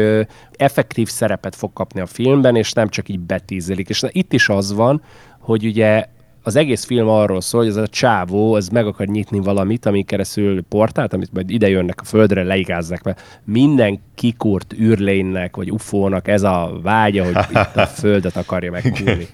[0.52, 3.88] effektív szerepet fog kapni a filmben, és nem csak így betízelik.
[3.88, 5.02] És na, itt is az van,
[5.40, 6.04] hogy ugye
[6.42, 10.02] az egész film arról szól, hogy ez a csávó, az meg akar nyitni valamit, ami
[10.02, 16.28] keresztül portált, amit majd ide jönnek a földre, leigázzák, mert minden kikurt űrlénynek, vagy ufónak
[16.28, 19.26] ez a vágya, hogy itt a földet akarja megkúrni.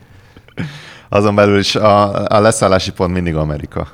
[1.08, 3.88] Azon belül is a, a leszállási pont mindig Amerika.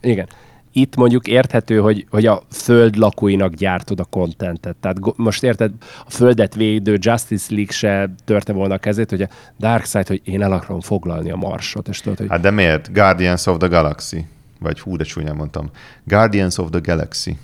[0.00, 0.28] Igen
[0.72, 4.76] itt mondjuk érthető, hogy, hogy a föld lakóinak gyártod a kontentet.
[4.76, 5.72] Tehát most érted,
[6.06, 10.42] a földet védő Justice League se törte volna a kezét, hogy a Darkseid, hogy én
[10.42, 11.88] el akarom foglalni a marsot.
[11.88, 12.28] És tudod, hogy...
[12.28, 12.92] Hát de miért?
[12.92, 14.26] Guardians of the Galaxy.
[14.60, 15.70] Vagy hú, de csúnyán mondtam.
[16.04, 17.36] Guardians of the Galaxy.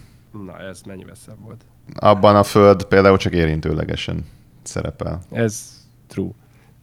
[0.46, 1.60] Na, ez mennyivel szebb volt.
[1.94, 4.24] Abban a föld például csak érintőlegesen
[4.62, 5.20] szerepel.
[5.30, 6.30] Ez true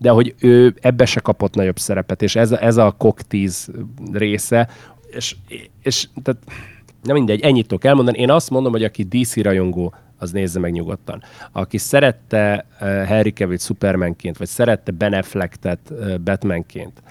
[0.03, 3.69] de hogy ő ebbe se kapott nagyobb szerepet, és ez, ez a koktíz
[4.11, 4.69] része,
[5.15, 5.35] és,
[5.83, 6.41] és tehát,
[7.01, 8.17] nem mindegy, ennyit tudok elmondani.
[8.17, 11.23] Én azt mondom, hogy aki DC rajongó, az nézze meg nyugodtan.
[11.51, 17.01] Aki szerette uh, Harry Cavill Supermanként, vagy szerette Ben Affleck-et uh, Batmanként,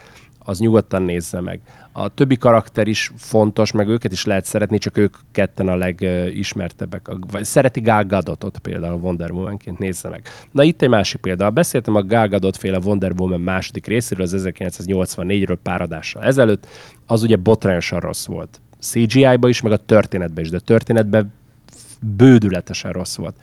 [0.45, 1.61] az nyugodtan nézze meg.
[1.93, 7.09] A többi karakter is fontos, meg őket is lehet szeretni, csak ők ketten a legismertebbek.
[7.30, 10.28] Vagy szereti Gal Gadotot például Wonder Woman-ként nézze meg.
[10.51, 11.51] Na itt egy másik példa.
[11.51, 16.66] Beszéltem a Gal Gadot féle Wonder Woman második részéről, az 1984-ről pár adással ezelőtt.
[17.07, 18.61] Az ugye botrányosan rossz volt.
[18.80, 21.32] CGI-ba is, meg a történetben is, de a történetben
[22.01, 23.36] bődületesen rossz volt.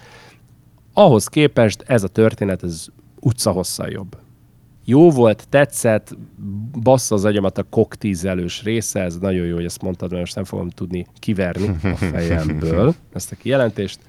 [0.94, 2.88] Ahhoz képest ez a történet, ez
[3.20, 4.18] utca hosszal jobb
[4.90, 6.18] jó volt, tetszett,
[6.82, 10.44] bassza az agyamat a koktízelős része, ez nagyon jó, hogy ezt mondtad, mert most nem
[10.44, 14.00] fogom tudni kiverni a fejemből ezt a kijelentést.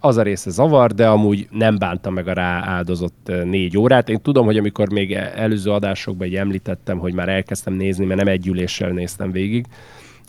[0.00, 4.08] Az a része zavar, de amúgy nem bántam meg a rá áldozott négy órát.
[4.08, 8.46] Én tudom, hogy amikor még előző adásokban említettem, hogy már elkezdtem nézni, mert nem egy
[8.46, 9.66] üléssel néztem végig,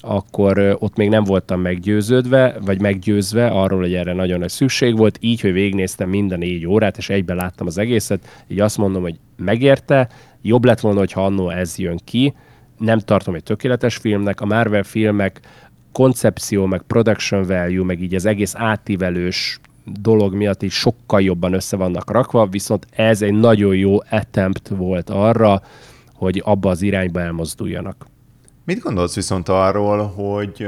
[0.07, 5.17] akkor ott még nem voltam meggyőződve, vagy meggyőzve arról, hogy erre nagyon nagy szükség volt,
[5.21, 9.01] így, hogy végignéztem mind a négy órát, és egyben láttam az egészet, így azt mondom,
[9.01, 10.09] hogy megérte,
[10.41, 12.33] jobb lett volna, hogyha annó ez jön ki,
[12.77, 15.39] nem tartom egy tökéletes filmnek, a Marvel filmek
[15.91, 21.75] koncepció, meg production value, meg így az egész átívelős dolog miatt így sokkal jobban össze
[21.77, 25.61] vannak rakva, viszont ez egy nagyon jó attempt volt arra,
[26.13, 28.05] hogy abba az irányba elmozduljanak.
[28.67, 30.67] Mit gondolsz viszont arról, hogy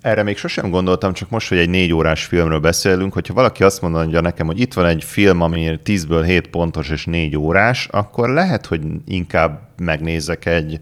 [0.00, 3.80] erre még sosem gondoltam, csak most, hogy egy négy órás filmről beszélünk, hogyha valaki azt
[3.80, 8.28] mondja nekem, hogy itt van egy film, ami 10-ből 7 pontos és 4 órás, akkor
[8.28, 10.78] lehet, hogy inkább megnézek egy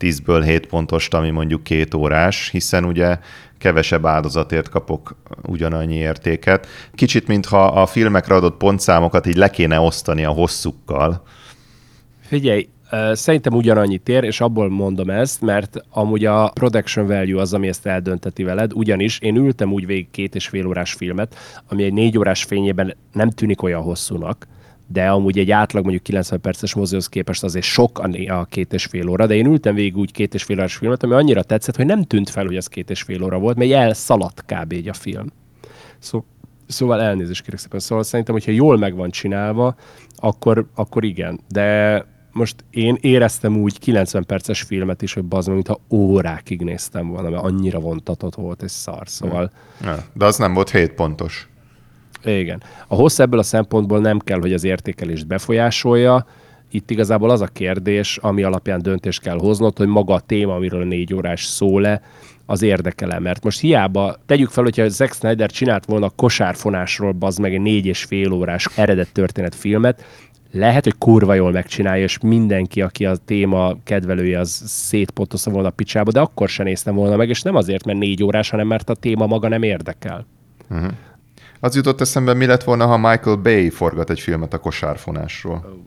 [0.00, 3.18] 10-ből 7 pontost, ami mondjuk két órás, hiszen ugye
[3.58, 6.66] kevesebb áldozatért kapok ugyanannyi értéket.
[6.94, 11.22] Kicsit, mintha a filmekre adott pontszámokat így le kéne osztani a hosszukkal.
[12.20, 12.68] Figyelj,
[13.12, 17.86] Szerintem ugyanannyit ér, és abból mondom ezt, mert amúgy a production value az, ami ezt
[17.86, 21.34] eldönteti veled, ugyanis én ültem úgy végig két és fél órás filmet,
[21.68, 24.46] ami egy négy órás fényében nem tűnik olyan hosszúnak,
[24.86, 29.08] de amúgy egy átlag mondjuk 90 perces mozihoz képest azért sok a két és fél
[29.08, 31.86] óra, de én ültem végig úgy két és fél órás filmet, ami annyira tetszett, hogy
[31.86, 34.72] nem tűnt fel, hogy az két és fél óra volt, mert elszaladt kb.
[34.72, 35.26] egy a film.
[35.98, 36.24] Szó,
[36.66, 37.80] szóval elnézést kérek szépen.
[37.80, 39.74] Szóval szerintem, hogyha jól meg van csinálva,
[40.16, 41.40] akkor, akkor igen.
[41.48, 42.04] De
[42.36, 47.42] most én éreztem úgy 90 perces filmet is, hogy bazd mintha órákig néztem volna, mert
[47.42, 49.50] annyira vontatott volt és szar, szóval...
[49.82, 51.48] Ja, de az nem volt 7 pontos.
[52.24, 52.62] Igen.
[52.86, 56.26] A hossz ebből a szempontból nem kell, hogy az értékelést befolyásolja,
[56.70, 60.80] itt igazából az a kérdés, ami alapján döntést kell hoznod, hogy maga a téma, amiről
[60.80, 62.02] a négy órás szó le,
[62.46, 63.18] az érdekele.
[63.18, 67.60] Mert most hiába, tegyük fel, hogyha Zack Snyder csinált volna a kosárfonásról, bazd meg egy
[67.60, 70.04] négy és fél órás eredet történetfilmet,
[70.56, 75.70] lehet, hogy kurva jól megcsinálja, és mindenki, aki a téma kedvelője, az szétpotozta volna a
[75.70, 78.90] picsába, de akkor sem néztem volna meg, és nem azért, mert négy órás, hanem mert
[78.90, 80.26] a téma maga nem érdekel.
[80.70, 80.92] Uh-huh.
[81.60, 85.84] Az jutott eszembe, mi lett volna, ha Michael Bay forgat egy filmet a kosárfonásról.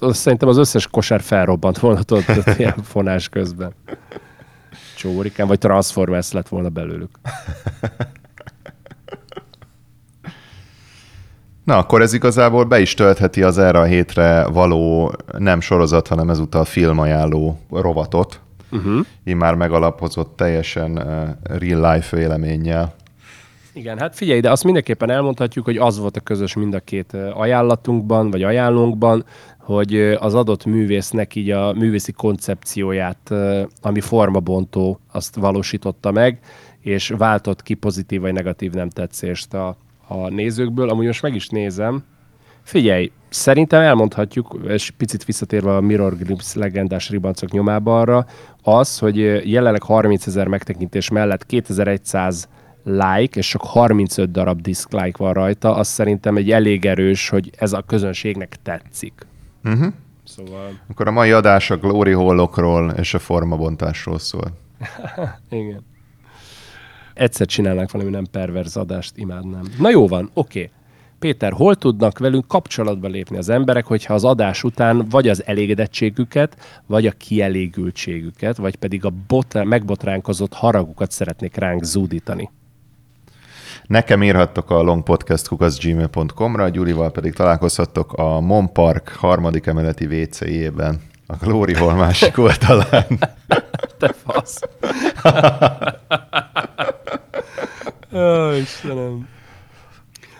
[0.00, 2.24] Oh, Szerintem az összes kosár felrobbant volna tudod,
[2.58, 3.72] ilyen fonás közben.
[4.96, 7.10] Csórikán, vagy Transformers lett volna belőlük.
[11.64, 16.30] Na, akkor ez igazából be is töltheti az erre a hétre való nem sorozat, hanem
[16.30, 18.40] ezúttal filmajánló rovatot.
[18.70, 19.06] Uh-huh.
[19.24, 22.94] Így már megalapozott teljesen uh, real-life véleménnyel.
[23.72, 27.16] Igen, hát figyelj, de azt mindenképpen elmondhatjuk, hogy az volt a közös mind a két
[27.34, 29.24] ajánlatunkban, vagy ajánlónkban,
[29.58, 33.34] hogy az adott művésznek így a művészi koncepcióját,
[33.80, 36.38] ami formabontó, azt valósította meg,
[36.80, 39.76] és váltott ki pozitív vagy negatív nem tetszést a,
[40.12, 40.88] a nézőkből.
[40.88, 42.04] Amúgy most meg is nézem.
[42.62, 48.26] Figyelj, szerintem elmondhatjuk, és picit visszatérve a Mirror Grips legendás ribancok nyomába arra,
[48.62, 49.16] az, hogy
[49.50, 52.48] jelenleg 30 ezer megtekintés mellett 2100
[52.84, 57.72] like, és csak 35 darab dislike van rajta, az szerintem egy elég erős, hogy ez
[57.72, 59.26] a közönségnek tetszik.
[59.64, 59.92] Uh-huh.
[60.24, 60.80] Szóval...
[60.90, 64.52] Akkor a mai adás a glory hallokról és a formabontásról szól.
[65.50, 65.90] Igen
[67.14, 69.64] egyszer csinálnánk valami nem perverz adást, imádnám.
[69.78, 70.58] Na jó van, oké.
[70.58, 70.70] Okay.
[71.22, 76.56] Péter, hol tudnak velünk kapcsolatba lépni az emberek, hogyha az adás után vagy az elégedettségüket,
[76.86, 82.50] vagy a kielégültségüket, vagy pedig a botrán, megbotránkozott haragukat szeretnék ránk zúdítani?
[83.86, 91.74] Nekem írhattok a longpodcast.gmail.com-ra, Gyurival pedig találkozhattok a Mon Park harmadik emeleti WC-jében, a Glory
[91.74, 93.06] Hall másik oldalán.
[93.98, 94.60] Te fasz.
[98.12, 99.28] Ó, Istenem.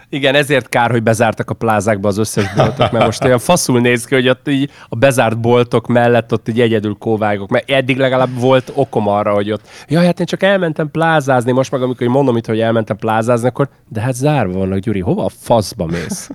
[0.08, 4.04] Igen, ezért kár, hogy bezártak a plázákba az összes boltok, mert most olyan faszul néz
[4.04, 8.40] ki, hogy ott így a bezárt boltok mellett ott így egyedül kóvágok, mert eddig legalább
[8.40, 12.36] volt okom arra, hogy ott, jaj, hát én csak elmentem plázázni, most meg amikor mondom
[12.36, 16.30] itt, hogy elmentem plázázni, akkor, de hát zárva vannak, Gyuri, hova a faszba mész?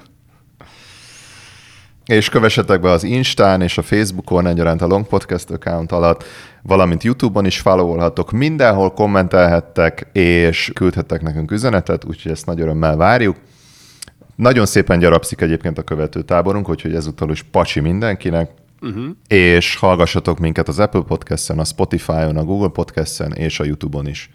[2.07, 6.23] És kövessetek be az Instán és a Facebookon egyaránt a Long Podcast account alatt,
[6.61, 13.35] valamint YouTube-on is followolhatok, mindenhol kommentelhettek, és küldhettek nekünk üzenetet, úgyhogy ezt nagy örömmel várjuk.
[14.35, 18.51] Nagyon szépen gyarapszik egyébként a követő táborunk, úgyhogy ezúttal is pacsi mindenkinek,
[18.81, 19.05] uh-huh.
[19.27, 24.29] és hallgassatok minket az Apple Podcast-en, a Spotify-on, a Google Podcast-en és a YouTube-on is.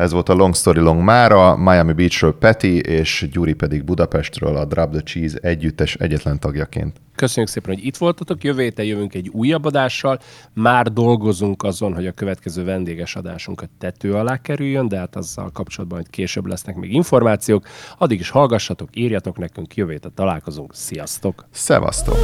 [0.00, 4.64] Ez volt a Long Story Long mára, Miami Beachről Peti, és Gyuri pedig Budapestről a
[4.64, 7.00] Drop the Cheese együttes egyetlen tagjaként.
[7.14, 8.44] Köszönjük szépen, hogy itt voltatok.
[8.44, 10.18] Jövő héten jövünk egy újabb adással.
[10.54, 15.50] Már dolgozunk azon, hogy a következő vendéges adásunk a tető alá kerüljön, de hát azzal
[15.52, 17.66] kapcsolatban, hogy később lesznek még információk.
[17.98, 20.74] Addig is hallgassatok, írjatok nekünk, jövő héten találkozunk.
[20.74, 21.46] Sziasztok!
[21.50, 22.16] Szevasztok!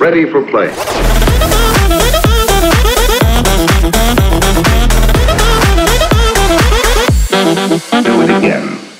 [0.00, 0.68] Ready for play.
[8.04, 8.93] Do it again.